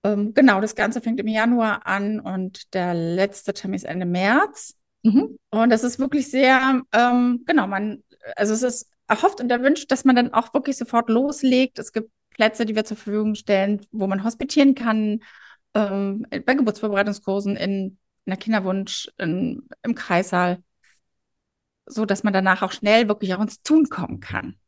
Ähm, 0.04 0.32
genau, 0.34 0.60
das 0.60 0.74
Ganze 0.74 1.00
fängt 1.00 1.20
im 1.20 1.28
Januar 1.28 1.86
an 1.86 2.20
und 2.20 2.72
der 2.74 2.94
letzte 2.94 3.52
Termin 3.52 3.76
ist 3.76 3.84
Ende 3.84 4.06
März. 4.06 4.76
Mhm. 5.02 5.38
Und 5.50 5.70
das 5.70 5.84
ist 5.84 5.98
wirklich 5.98 6.30
sehr, 6.30 6.82
ähm, 6.92 7.42
genau, 7.46 7.66
man, 7.66 8.02
also 8.36 8.54
es 8.54 8.62
ist 8.62 8.90
erhofft 9.06 9.40
und 9.40 9.50
erwünscht, 9.50 9.90
dass 9.90 10.04
man 10.04 10.16
dann 10.16 10.32
auch 10.32 10.52
wirklich 10.54 10.76
sofort 10.76 11.08
loslegt. 11.08 11.78
Es 11.78 11.92
gibt 11.92 12.10
Plätze, 12.30 12.66
die 12.66 12.76
wir 12.76 12.84
zur 12.84 12.96
Verfügung 12.96 13.34
stellen, 13.34 13.84
wo 13.90 14.06
man 14.06 14.22
hospitieren 14.22 14.74
kann, 14.74 15.20
ähm, 15.74 16.26
bei 16.30 16.54
Geburtsvorbereitungskursen, 16.54 17.56
in, 17.56 17.70
in 17.70 17.98
der 18.26 18.36
Kinderwunsch, 18.36 19.10
in, 19.18 19.68
im 19.82 19.94
Kreissaal, 19.94 20.62
so 21.86 22.04
dass 22.04 22.22
man 22.22 22.32
danach 22.32 22.62
auch 22.62 22.72
schnell 22.72 23.08
wirklich 23.08 23.34
auch 23.34 23.40
ins 23.40 23.62
Tun 23.62 23.88
kommen 23.88 24.20
kann. 24.20 24.58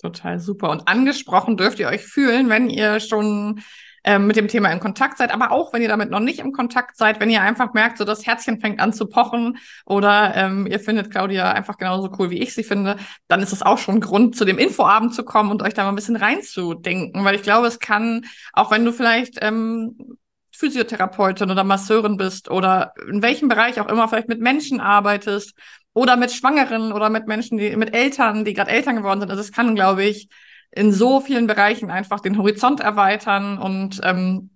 Total 0.00 0.38
super. 0.38 0.70
Und 0.70 0.86
angesprochen 0.86 1.56
dürft 1.56 1.78
ihr 1.80 1.88
euch 1.88 2.04
fühlen, 2.04 2.48
wenn 2.48 2.70
ihr 2.70 3.00
schon 3.00 3.60
ähm, 4.04 4.26
mit 4.26 4.36
dem 4.36 4.48
Thema 4.48 4.70
in 4.70 4.80
Kontakt 4.80 5.18
seid, 5.18 5.32
aber 5.32 5.50
auch 5.50 5.72
wenn 5.72 5.82
ihr 5.82 5.88
damit 5.88 6.10
noch 6.10 6.20
nicht 6.20 6.38
im 6.38 6.52
Kontakt 6.52 6.96
seid, 6.96 7.20
wenn 7.20 7.30
ihr 7.30 7.42
einfach 7.42 7.74
merkt, 7.74 7.98
so 7.98 8.04
das 8.04 8.26
Herzchen 8.26 8.60
fängt 8.60 8.80
an 8.80 8.92
zu 8.92 9.06
pochen 9.06 9.58
oder 9.84 10.34
ähm, 10.36 10.66
ihr 10.66 10.80
findet 10.80 11.10
Claudia 11.10 11.50
einfach 11.50 11.76
genauso 11.76 12.10
cool, 12.18 12.30
wie 12.30 12.38
ich 12.38 12.54
sie 12.54 12.62
finde, 12.62 12.96
dann 13.26 13.40
ist 13.40 13.52
es 13.52 13.62
auch 13.62 13.78
schon 13.78 14.00
Grund, 14.00 14.36
zu 14.36 14.44
dem 14.44 14.56
Infoabend 14.56 15.14
zu 15.14 15.24
kommen 15.24 15.50
und 15.50 15.62
euch 15.62 15.74
da 15.74 15.82
mal 15.82 15.90
ein 15.90 15.96
bisschen 15.96 16.16
reinzudenken, 16.16 17.24
weil 17.24 17.34
ich 17.34 17.42
glaube, 17.42 17.66
es 17.66 17.80
kann, 17.80 18.24
auch 18.52 18.70
wenn 18.70 18.84
du 18.84 18.92
vielleicht 18.92 19.38
ähm, 19.42 20.16
Physiotherapeutin 20.52 21.50
oder 21.50 21.64
Masseurin 21.64 22.16
bist 22.16 22.50
oder 22.50 22.92
in 23.10 23.20
welchem 23.20 23.48
Bereich 23.48 23.80
auch 23.80 23.88
immer 23.88 24.08
vielleicht 24.08 24.28
mit 24.28 24.40
Menschen 24.40 24.80
arbeitest 24.80 25.54
oder 25.98 26.16
mit 26.16 26.30
Schwangeren 26.30 26.92
oder 26.92 27.10
mit 27.10 27.26
Menschen, 27.26 27.58
die 27.58 27.74
mit 27.76 27.92
Eltern, 27.92 28.44
die 28.44 28.54
gerade 28.54 28.70
Eltern 28.70 28.96
geworden 28.96 29.20
sind. 29.20 29.30
Also 29.30 29.42
es 29.42 29.50
kann, 29.50 29.74
glaube 29.74 30.04
ich, 30.04 30.28
in 30.70 30.92
so 30.92 31.20
vielen 31.20 31.48
Bereichen 31.48 31.90
einfach 31.90 32.20
den 32.20 32.38
Horizont 32.38 32.80
erweitern 32.80 33.58
und 33.58 34.00
ähm, 34.04 34.50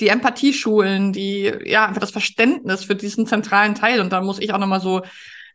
die 0.00 0.08
Empathie 0.08 0.52
schulen, 0.52 1.12
die 1.12 1.52
ja 1.64 1.86
einfach 1.86 2.00
das 2.00 2.10
Verständnis 2.10 2.82
für 2.84 2.96
diesen 2.96 3.26
zentralen 3.26 3.76
Teil. 3.76 4.00
Und 4.00 4.12
da 4.12 4.20
muss 4.20 4.40
ich 4.40 4.52
auch 4.52 4.58
nochmal 4.58 4.80
so 4.80 5.02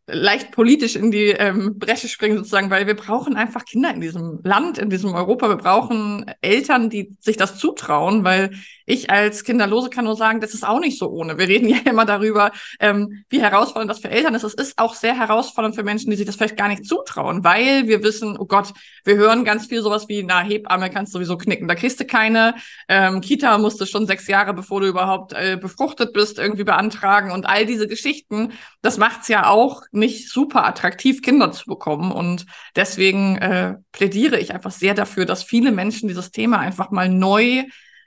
leicht 0.08 0.52
politisch 0.52 0.96
in 0.96 1.10
die 1.10 1.30
ähm, 1.30 1.80
Bresche 1.80 2.08
springen 2.08 2.38
sozusagen, 2.38 2.70
weil 2.70 2.86
wir 2.86 2.96
brauchen 2.96 3.36
einfach 3.36 3.66
Kinder 3.66 3.92
in 3.92 4.02
diesem 4.02 4.40
Land, 4.44 4.78
in 4.78 4.90
diesem 4.90 5.14
Europa. 5.14 5.50
Wir 5.50 5.56
brauchen 5.56 6.32
Eltern, 6.42 6.90
die 6.92 7.16
sich 7.20 7.38
das 7.38 7.58
zutrauen, 7.58 8.24
weil 8.24 8.52
ich 8.86 9.10
als 9.10 9.44
Kinderlose 9.44 9.90
kann 9.90 10.06
nur 10.06 10.16
sagen, 10.16 10.42
das 10.42 10.54
ist 10.54 10.66
auch 10.66 10.80
nicht 10.80 11.00
so 11.00 11.10
ohne. 11.10 11.40
Wir 11.40 11.48
reden 11.48 11.68
ja 11.70 11.78
immer 11.86 12.06
darüber, 12.06 12.52
ähm, 12.80 13.24
wie 13.30 13.42
herausfordernd 13.42 13.90
das 13.90 14.00
für 14.00 14.10
Eltern 14.10 14.36
ist. 14.36 14.44
Es 14.44 14.54
ist 14.54 14.78
auch 14.78 14.94
sehr 14.94 15.18
herausfordernd 15.18 15.76
für 15.76 15.84
Menschen, 15.84 16.12
die 16.12 16.18
sich 16.18 16.26
das 16.26 16.36
vielleicht 16.36 16.58
gar 16.58 16.68
nicht 16.68 16.86
zutrauen, 16.86 17.44
weil 17.44 17.88
wir 17.88 18.04
wissen, 18.04 18.38
oh 18.38 18.46
Gott, 18.46 18.74
wir 19.06 19.16
hören 19.16 19.44
ganz 19.44 19.66
viel 19.66 19.82
sowas 19.82 20.08
wie, 20.08 20.22
na, 20.22 20.42
Hebamme 20.42 20.92
kannst 20.92 21.14
du 21.14 21.18
sowieso 21.18 21.38
knicken. 21.38 21.68
Da 21.68 21.74
kriegst 21.74 22.00
du 22.00 22.06
keine. 22.06 22.56
Ähm, 22.88 23.22
Kita 23.22 23.58
musst 23.58 23.82
du 23.82 23.86
schon 23.86 24.06
sechs 24.06 24.28
Jahre, 24.28 24.54
bevor 24.54 24.82
du 24.82 24.88
überhaupt 24.88 25.34
äh, 25.34 25.58
befruchtet 25.60 26.14
bist, 26.14 26.38
irgendwie 26.38 26.64
beantragen. 26.64 27.32
Und 27.32 27.48
all 27.48 27.66
diese 27.66 27.88
Geschichten, 27.88 28.52
das 28.84 28.98
macht's 28.98 29.28
ja 29.30 29.50
auch 29.50 29.82
nicht 29.96 30.30
super 30.30 30.66
attraktiv, 30.66 31.22
Kinder 31.22 31.52
zu 31.52 31.66
bekommen. 31.66 32.12
Und 32.12 32.46
deswegen 32.76 33.38
äh, 33.38 33.76
plädiere 33.92 34.40
ich 34.40 34.54
einfach 34.54 34.72
sehr 34.72 34.94
dafür, 34.94 35.26
dass 35.26 35.44
viele 35.44 35.72
Menschen 35.72 36.08
dieses 36.08 36.32
Thema 36.32 36.60
einfach 36.60 36.92
mal 36.92 37.10
neu 37.10 37.64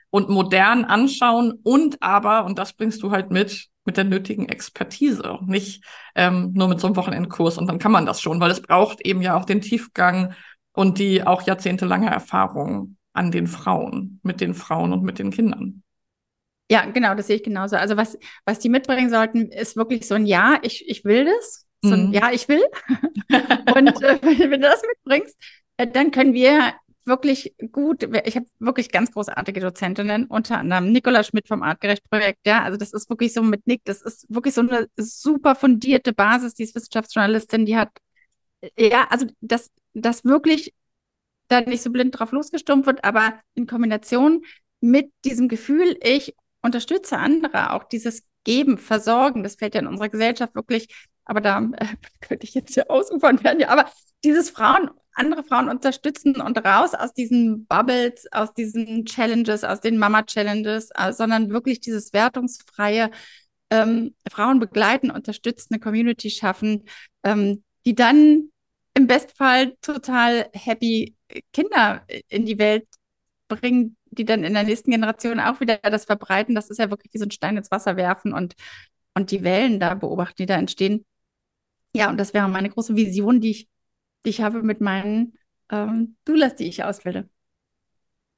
und 0.09 0.29
modern 0.29 0.85
anschauen 0.85 1.53
und 1.63 2.01
aber, 2.01 2.45
und 2.45 2.57
das 2.57 2.73
bringst 2.73 3.03
du 3.03 3.11
halt 3.11 3.31
mit, 3.31 3.67
mit 3.85 3.97
der 3.97 4.03
nötigen 4.03 4.49
Expertise, 4.49 5.39
nicht 5.45 5.83
ähm, 6.15 6.51
nur 6.53 6.67
mit 6.67 6.79
so 6.79 6.87
einem 6.87 6.95
Wochenendkurs 6.95 7.57
und 7.57 7.67
dann 7.67 7.79
kann 7.79 7.91
man 7.91 8.05
das 8.05 8.21
schon, 8.21 8.39
weil 8.39 8.51
es 8.51 8.61
braucht 8.61 9.05
eben 9.05 9.21
ja 9.21 9.37
auch 9.37 9.45
den 9.45 9.61
Tiefgang 9.61 10.33
und 10.73 10.97
die 10.97 11.25
auch 11.25 11.43
jahrzehntelange 11.43 12.09
Erfahrung 12.09 12.97
an 13.13 13.31
den 13.31 13.47
Frauen, 13.47 14.19
mit 14.23 14.41
den 14.41 14.53
Frauen 14.53 14.93
und 14.93 15.03
mit 15.03 15.19
den 15.19 15.31
Kindern. 15.31 15.83
Ja, 16.71 16.85
genau, 16.85 17.15
das 17.15 17.27
sehe 17.27 17.37
ich 17.37 17.43
genauso. 17.43 17.75
Also 17.75 17.97
was, 17.97 18.17
was 18.45 18.59
die 18.59 18.69
mitbringen 18.69 19.09
sollten, 19.09 19.51
ist 19.51 19.75
wirklich 19.75 20.07
so 20.07 20.13
ein 20.15 20.27
Ja, 20.27 20.59
ich, 20.61 20.87
ich 20.87 21.03
will 21.03 21.25
das. 21.25 21.65
So 21.81 21.93
ein 21.93 22.07
mhm. 22.07 22.13
Ja, 22.13 22.31
ich 22.31 22.47
will. 22.47 22.63
und 23.75 24.03
äh, 24.03 24.19
wenn 24.21 24.61
du 24.61 24.67
das 24.67 24.81
mitbringst, 24.87 25.37
äh, 25.77 25.87
dann 25.87 26.11
können 26.11 26.33
wir 26.33 26.73
wirklich 27.05 27.55
gut. 27.71 28.03
Ich 28.25 28.35
habe 28.35 28.45
wirklich 28.59 28.91
ganz 28.91 29.11
großartige 29.11 29.59
Dozentinnen, 29.59 30.25
unter 30.27 30.59
anderem 30.59 30.91
Nicola 30.91 31.23
Schmidt 31.23 31.47
vom 31.47 31.63
Artgerecht-Projekt. 31.63 32.45
Ja, 32.45 32.63
also 32.63 32.77
das 32.77 32.93
ist 32.93 33.09
wirklich 33.09 33.33
so 33.33 33.41
mit 33.41 33.65
Nick, 33.67 33.81
das 33.85 34.01
ist 34.01 34.25
wirklich 34.29 34.53
so 34.53 34.61
eine 34.61 34.87
super 34.97 35.55
fundierte 35.55 36.13
Basis. 36.13 36.53
Die 36.53 36.63
ist 36.63 36.75
Wissenschaftsjournalistin, 36.75 37.65
die 37.65 37.77
hat, 37.77 37.89
ja, 38.77 39.07
also 39.09 39.25
das, 39.41 39.71
das 39.93 40.23
wirklich 40.23 40.73
da 41.49 41.61
nicht 41.61 41.81
so 41.81 41.91
blind 41.91 42.17
drauf 42.17 42.31
losgestumpft 42.31 42.87
wird, 42.87 43.03
aber 43.03 43.39
in 43.55 43.67
Kombination 43.67 44.43
mit 44.79 45.11
diesem 45.25 45.49
Gefühl, 45.49 45.97
ich 46.01 46.35
unterstütze 46.61 47.17
andere, 47.17 47.73
auch 47.73 47.83
dieses 47.83 48.23
Geben, 48.43 48.77
Versorgen, 48.77 49.43
das 49.43 49.55
fällt 49.55 49.75
ja 49.75 49.81
in 49.81 49.87
unserer 49.87 50.09
Gesellschaft 50.09 50.55
wirklich, 50.55 50.87
aber 51.29 51.41
da 51.41 51.59
äh, 51.77 51.85
könnte 52.21 52.45
ich 52.45 52.53
jetzt 52.53 52.73
hier 52.73 52.89
ausufern 52.89 53.43
werden, 53.43 53.59
ja, 53.59 53.69
aber 53.69 53.89
dieses 54.23 54.49
Frauen 54.49 54.89
andere 55.13 55.43
Frauen 55.43 55.69
unterstützen 55.69 56.39
und 56.39 56.57
raus 56.65 56.93
aus 56.93 57.13
diesen 57.13 57.65
Bubbles, 57.65 58.27
aus 58.31 58.53
diesen 58.53 59.05
Challenges, 59.05 59.65
aus 59.65 59.81
den 59.81 59.97
Mama-Challenges, 59.97 60.91
äh, 60.95 61.11
sondern 61.11 61.49
wirklich 61.49 61.81
dieses 61.81 62.13
wertungsfreie 62.13 63.11
ähm, 63.69 64.15
Frauen 64.31 64.59
begleiten, 64.59 65.11
unterstützen, 65.11 65.73
eine 65.73 65.81
Community 65.81 66.29
schaffen, 66.29 66.85
ähm, 67.23 67.63
die 67.85 67.95
dann 67.95 68.49
im 68.93 69.07
Bestfall 69.07 69.75
total 69.81 70.49
happy 70.53 71.15
Kinder 71.53 72.05
in 72.29 72.45
die 72.45 72.57
Welt 72.57 72.87
bringen, 73.49 73.97
die 74.05 74.25
dann 74.25 74.43
in 74.43 74.53
der 74.53 74.63
nächsten 74.63 74.91
Generation 74.91 75.39
auch 75.39 75.59
wieder 75.59 75.77
das 75.77 76.05
verbreiten. 76.05 76.55
Das 76.55 76.69
ist 76.69 76.77
ja 76.77 76.89
wirklich 76.89 77.13
wie 77.13 77.19
so 77.19 77.25
ein 77.25 77.31
Stein 77.31 77.57
ins 77.57 77.71
Wasser 77.71 77.97
werfen 77.97 78.33
und, 78.33 78.55
und 79.13 79.31
die 79.31 79.43
Wellen 79.43 79.79
da 79.79 79.93
beobachten, 79.95 80.37
die 80.37 80.45
da 80.45 80.55
entstehen. 80.55 81.05
Ja, 81.95 82.09
und 82.09 82.17
das 82.17 82.33
wäre 82.33 82.47
meine 82.49 82.69
große 82.69 82.95
Vision, 82.95 83.41
die 83.41 83.51
ich 83.51 83.69
die 84.25 84.29
ich 84.31 84.41
habe 84.41 84.63
mit 84.63 84.81
meinen 84.81 85.37
ähm, 85.71 86.17
Doulas, 86.25 86.55
die 86.55 86.65
ich 86.67 86.83
ausbilde. 86.83 87.29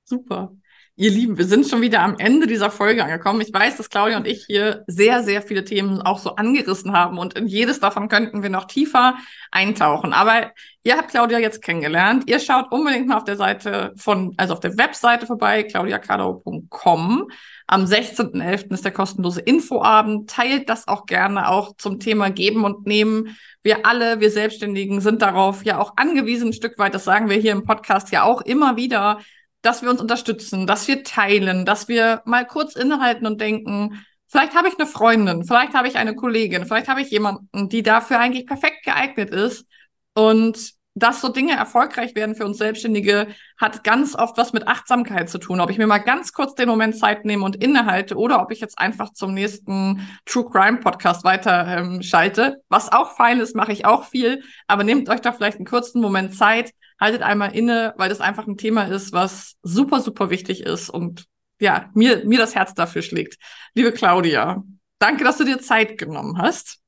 Super. 0.03 0.51
Ihr 0.97 1.09
Lieben, 1.09 1.37
wir 1.37 1.45
sind 1.45 1.65
schon 1.67 1.81
wieder 1.81 2.01
am 2.01 2.17
Ende 2.19 2.47
dieser 2.47 2.69
Folge 2.69 3.03
angekommen. 3.03 3.39
Ich 3.39 3.53
weiß, 3.53 3.77
dass 3.77 3.89
Claudia 3.89 4.17
und 4.17 4.27
ich 4.27 4.43
hier 4.45 4.83
sehr, 4.87 5.23
sehr 5.23 5.41
viele 5.41 5.63
Themen 5.63 6.01
auch 6.01 6.19
so 6.19 6.35
angerissen 6.35 6.91
haben 6.91 7.17
und 7.17 7.33
in 7.33 7.47
jedes 7.47 7.79
davon 7.79 8.09
könnten 8.09 8.43
wir 8.43 8.49
noch 8.49 8.65
tiefer 8.65 9.15
eintauchen. 9.51 10.11
Aber 10.11 10.51
ihr 10.83 10.97
habt 10.97 11.09
Claudia 11.11 11.39
jetzt 11.39 11.61
kennengelernt. 11.61 12.25
Ihr 12.27 12.39
schaut 12.39 12.73
unbedingt 12.73 13.07
mal 13.07 13.17
auf 13.17 13.23
der 13.23 13.37
Seite 13.37 13.93
von, 13.95 14.33
also 14.35 14.53
auf 14.53 14.59
der 14.59 14.77
Webseite 14.77 15.25
vorbei, 15.25 15.63
claudiakadau.com. 15.63 17.31
Am 17.67 17.85
16.11. 17.85 18.73
ist 18.73 18.83
der 18.83 18.91
kostenlose 18.91 19.39
Infoabend. 19.39 20.29
Teilt 20.29 20.69
das 20.69 20.89
auch 20.89 21.05
gerne 21.05 21.49
auch 21.49 21.77
zum 21.77 22.01
Thema 22.01 22.29
Geben 22.31 22.65
und 22.65 22.85
Nehmen. 22.85 23.37
Wir 23.63 23.85
alle, 23.85 24.19
wir 24.19 24.29
Selbstständigen 24.29 24.99
sind 24.99 25.21
darauf 25.21 25.63
ja 25.63 25.79
auch 25.79 25.93
angewiesen, 25.95 26.49
ein 26.49 26.53
Stück 26.53 26.77
weit. 26.77 26.93
Das 26.93 27.05
sagen 27.05 27.29
wir 27.29 27.37
hier 27.37 27.53
im 27.53 27.63
Podcast 27.63 28.11
ja 28.11 28.23
auch 28.23 28.41
immer 28.41 28.75
wieder, 28.75 29.19
dass 29.61 29.81
wir 29.81 29.89
uns 29.89 30.01
unterstützen, 30.01 30.67
dass 30.67 30.87
wir 30.87 31.03
teilen, 31.03 31.65
dass 31.65 31.87
wir 31.87 32.21
mal 32.25 32.45
kurz 32.45 32.75
innehalten 32.75 33.27
und 33.27 33.39
denken, 33.41 34.03
vielleicht 34.27 34.55
habe 34.55 34.67
ich 34.67 34.79
eine 34.79 34.87
Freundin, 34.87 35.43
vielleicht 35.43 35.73
habe 35.73 35.87
ich 35.87 35.97
eine 35.97 36.15
Kollegin, 36.15 36.65
vielleicht 36.65 36.87
habe 36.87 37.01
ich 37.01 37.11
jemanden, 37.11 37.69
die 37.69 37.83
dafür 37.83 38.19
eigentlich 38.19 38.47
perfekt 38.47 38.83
geeignet 38.83 39.29
ist. 39.29 39.65
Und 40.13 40.73
dass 40.93 41.21
so 41.21 41.29
Dinge 41.29 41.53
erfolgreich 41.53 42.15
werden 42.15 42.35
für 42.35 42.45
uns 42.45 42.57
Selbstständige, 42.57 43.27
hat 43.57 43.83
ganz 43.83 44.13
oft 44.15 44.37
was 44.37 44.51
mit 44.51 44.67
Achtsamkeit 44.67 45.29
zu 45.29 45.37
tun. 45.37 45.61
Ob 45.61 45.69
ich 45.69 45.77
mir 45.77 45.87
mal 45.87 45.99
ganz 45.99 46.33
kurz 46.33 46.53
den 46.53 46.67
Moment 46.67 46.97
Zeit 46.97 47.23
nehme 47.23 47.45
und 47.45 47.55
innehalte 47.55 48.15
oder 48.15 48.41
ob 48.41 48.51
ich 48.51 48.59
jetzt 48.59 48.77
einfach 48.77 49.13
zum 49.13 49.33
nächsten 49.33 50.05
True 50.25 50.45
Crime 50.51 50.79
Podcast 50.79 51.23
weiter 51.23 51.65
ähm, 51.65 52.01
schalte. 52.01 52.61
Was 52.67 52.91
auch 52.91 53.15
fein 53.15 53.39
ist, 53.39 53.55
mache 53.55 53.71
ich 53.71 53.85
auch 53.85 54.03
viel. 54.03 54.43
Aber 54.67 54.83
nehmt 54.83 55.09
euch 55.09 55.21
da 55.21 55.31
vielleicht 55.31 55.57
einen 55.57 55.65
kurzen 55.65 56.01
Moment 56.01 56.35
Zeit, 56.35 56.71
haltet 57.01 57.23
einmal 57.23 57.53
inne, 57.53 57.93
weil 57.97 58.09
das 58.09 58.21
einfach 58.21 58.47
ein 58.47 58.57
Thema 58.57 58.83
ist, 58.83 59.11
was 59.11 59.57
super, 59.63 59.99
super 59.99 60.29
wichtig 60.29 60.61
ist 60.61 60.89
und 60.89 61.25
ja, 61.59 61.89
mir, 61.93 62.23
mir 62.25 62.39
das 62.39 62.55
Herz 62.55 62.73
dafür 62.73 63.01
schlägt. 63.01 63.37
Liebe 63.73 63.91
Claudia, 63.91 64.63
danke, 64.99 65.23
dass 65.23 65.37
du 65.37 65.43
dir 65.43 65.59
Zeit 65.59 65.97
genommen 65.97 66.37
hast. 66.37 66.79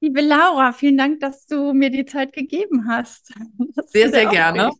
Liebe 0.00 0.20
Laura, 0.20 0.72
vielen 0.72 0.98
Dank, 0.98 1.20
dass 1.20 1.46
du 1.46 1.72
mir 1.72 1.90
die 1.90 2.04
Zeit 2.04 2.32
gegeben 2.32 2.86
hast. 2.88 3.32
Sehr, 3.86 4.10
sehr 4.10 4.26
gerne. 4.26 4.70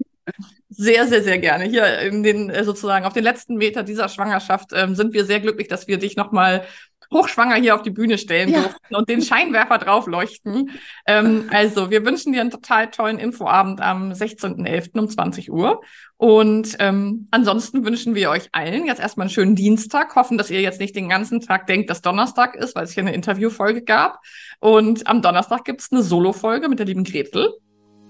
Sehr, 0.69 1.07
sehr, 1.07 1.23
sehr 1.23 1.39
gerne. 1.39 1.65
Hier 1.65 2.01
in 2.01 2.23
den 2.23 2.51
äh, 2.51 2.65
sozusagen 2.65 3.07
auf 3.07 3.13
den 3.13 3.25
letzten 3.25 3.55
Meter 3.55 3.83
dieser 3.83 4.09
Schwangerschaft 4.09 4.71
ähm, 4.75 4.95
sind 4.95 5.15
wir 5.15 5.25
sehr 5.25 5.41
glücklich, 5.41 5.69
dass 5.69 5.87
wir 5.87 5.99
dich 5.99 6.17
nochmal 6.17 6.67
hochschwanger 7.13 7.57
hier 7.57 7.75
auf 7.75 7.83
die 7.83 7.91
Bühne 7.91 8.19
stellen 8.19 8.49
ja. 8.49 8.63
durften 8.63 8.95
und 8.95 9.09
den 9.09 9.23
Scheinwerfer 9.23 9.79
drauf 9.79 10.07
leuchten. 10.07 10.71
Ähm, 11.07 11.49
also, 11.51 11.91
wir 11.91 12.05
wünschen 12.05 12.33
dir 12.33 12.41
einen 12.41 12.51
total 12.51 12.91
tollen 12.91 13.19
Infoabend 13.19 13.81
am 13.81 14.13
16.11. 14.13 14.99
um 14.99 15.09
20 15.09 15.51
Uhr. 15.51 15.81
Und 16.19 16.77
ähm, 16.79 17.29
ansonsten 17.31 17.85
wünschen 17.85 18.15
wir 18.15 18.31
euch 18.31 18.49
allen 18.53 18.87
jetzt 18.87 19.01
erstmal 19.01 19.25
einen 19.27 19.35
schönen 19.35 19.55
Dienstag. 19.55 20.15
Hoffen, 20.17 20.39
dass 20.39 20.51
ihr 20.51 20.61
jetzt 20.61 20.81
nicht 20.81 20.97
den 20.97 21.09
ganzen 21.09 21.41
Tag 21.41 21.67
denkt, 21.67 21.91
dass 21.91 22.01
Donnerstag 22.01 22.55
ist, 22.55 22.75
weil 22.75 22.85
es 22.85 22.93
hier 22.93 23.03
eine 23.03 23.15
Interviewfolge 23.15 23.83
gab. 23.83 24.21
Und 24.61 25.07
am 25.07 25.21
Donnerstag 25.21 25.65
gibt 25.65 25.83
es 25.83 25.93
eine 25.93 26.03
Solo-Folge 26.03 26.69
mit 26.69 26.79
der 26.79 26.87
lieben 26.87 27.05
Gretel. 27.05 27.53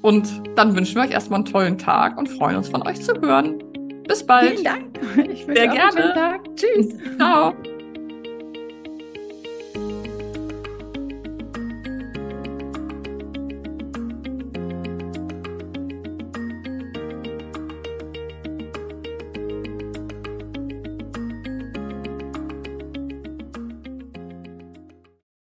Und 0.02 0.42
dann 0.54 0.76
wünschen 0.76 0.94
wir 0.96 1.02
euch 1.02 1.10
erstmal 1.10 1.38
einen 1.38 1.46
tollen 1.46 1.78
Tag 1.78 2.16
und 2.16 2.28
freuen 2.28 2.56
uns 2.56 2.68
von 2.68 2.86
euch 2.86 3.00
zu 3.02 3.20
hören. 3.20 3.58
Bis 4.06 4.24
bald. 4.24 4.52
Vielen 4.52 4.64
Dank. 4.64 4.98
Ich 5.32 5.46
wünsche 5.46 5.60
Sehr 5.60 5.68
gerne. 5.68 5.82
einen 5.82 5.92
schönen 5.92 6.14
Tag. 6.14 6.56
Tschüss. 6.56 7.16
Ciao. 7.18 7.75